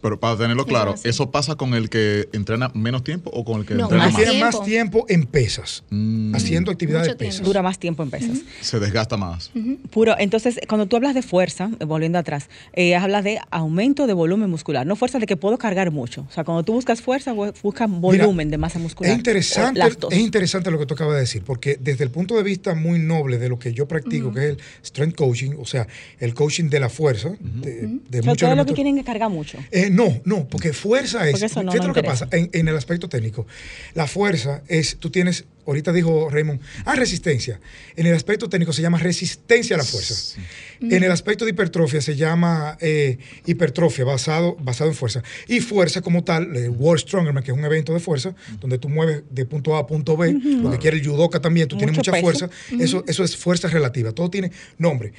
[0.00, 1.08] Pero para tenerlo claro, Sí.
[1.08, 4.12] ¿eso pasa con el que entrena menos tiempo o con el que No, entrena más
[4.14, 4.22] más?
[4.22, 5.04] Tiene más tiempo.
[5.08, 7.42] en pesas, Mm, haciendo actividad de pesas.
[7.44, 8.38] Dura más tiempo en pesas.
[8.60, 9.50] se desgasta más.
[9.90, 14.48] Puro, entonces, cuando tú hablas de fuerza, volviendo atrás, eh, hablas de aumento de volumen
[14.48, 16.24] muscular, no fuerza de que puedo cargar mucho.
[16.30, 19.10] O sea, cuando tú buscas fuerza, bu- buscas volumen de masa muscular.
[19.12, 22.42] Es interesante, es interesante lo que tú acabas de decir, porque desde el punto de
[22.44, 25.86] vista muy noble de lo que yo practico, que es el strength coaching, o sea,
[26.20, 29.30] el coaching de la fuerza, de, de O sea, muchos lo que quieren es cargar
[29.30, 29.58] mucho.
[29.70, 31.32] Eh, no, no, porque fuerza es.
[31.32, 33.46] Porque eso no fíjate lo que pasa en, en el aspecto técnico.
[33.94, 37.60] La fuerza es, tú tienes, ahorita dijo Raymond, ah, resistencia.
[37.96, 40.40] En el aspecto técnico se llama resistencia a la fuerza.
[40.80, 45.22] En el aspecto de hipertrofia se llama eh, hipertrofia, basado, basado en fuerza.
[45.46, 48.88] Y fuerza como tal, el World Strongman, que es un evento de fuerza, donde tú
[48.88, 51.96] mueves de punto A a punto B, lo que quiere el judoka también, tú tienes
[51.96, 52.22] mucha peso.
[52.22, 52.50] fuerza.
[52.78, 55.12] Eso, eso es fuerza relativa, todo tiene nombre.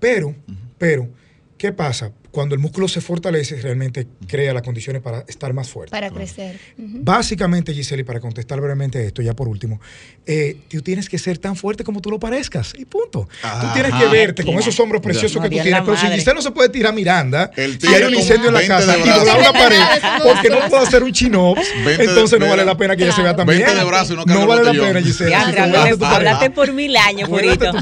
[0.00, 0.34] Pero,
[0.78, 1.08] pero,
[1.56, 2.12] ¿qué pasa?
[2.30, 5.90] Cuando el músculo se fortalece, realmente crea las condiciones para estar más fuerte.
[5.90, 6.58] Para crecer.
[6.76, 9.80] Básicamente, Giselle, y para contestar brevemente esto, ya por último,
[10.26, 13.28] eh, tú tienes que ser tan fuerte como tú lo parezcas, y punto.
[13.60, 15.80] tú tienes que verte con esos hombros preciosos No, que tú tienes.
[15.84, 16.06] Pero si.
[16.08, 18.98] Giselle no se puede tirar Miranda, El si hay un incendio en la 20 casa
[18.98, 19.40] y volar brazos.
[19.40, 22.94] una pared, porque no puedo hacer un chinops, 20 de- entonces no vale la pena
[22.96, 23.78] que ella se vea tan 20 bien.
[23.78, 25.34] de brazos y no vale la pena, Giselle.
[25.34, 27.72] Hablaste, por mil años, Purito.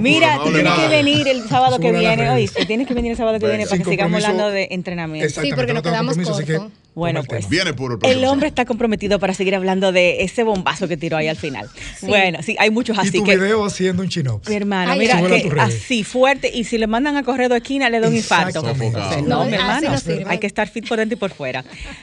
[0.00, 2.48] Mira, tú tienes que venir el sábado que a viene.
[2.66, 5.26] tienes que venir el sábado que viene para que sigamos hablando de entrenamiento.
[5.26, 6.72] Exactamente, porque no nos quedamos que cortos.
[6.96, 7.46] Bueno, pues.
[7.50, 11.18] Viene puro el El hombre está comprometido para seguir hablando de ese bombazo que tiró
[11.18, 11.68] ahí al final.
[12.00, 13.36] Bueno, sí, hay muchos Y así tu que.
[13.36, 14.48] video haciendo un chinops.
[14.48, 16.50] Mi hermano, Ay, mira, que así fuerte.
[16.52, 18.62] Y si le mandan a correr de esquina, le da un infarto.
[18.62, 19.90] No, mi hermano.
[19.90, 21.62] no hay que estar fit por dentro y por fuera.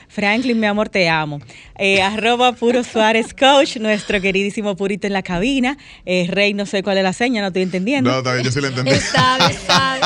[0.10, 1.41] Franklin, mi amor, te amo.
[1.80, 5.76] Eh, arroba Puro Suárez Coach, nuestro queridísimo Purito en la cabina.
[6.06, 8.12] Eh, Rey, no sé cuál es la seña, no estoy entendiendo.
[8.12, 8.91] No, está bien, yo sí lo entendí.
[8.91, 10.02] Él sabe, sabe.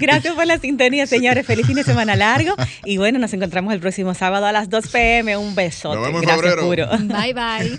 [0.00, 1.46] Gracias por la sintonía, señores.
[1.46, 2.54] Feliz fin de semana largo.
[2.84, 5.36] Y bueno, nos encontramos el próximo sábado a las 2 pm.
[5.36, 5.96] Un besote.
[5.96, 6.88] Nos vemos en Gracias, febrero.
[6.88, 6.98] Puro.
[7.20, 7.78] Bye, bye.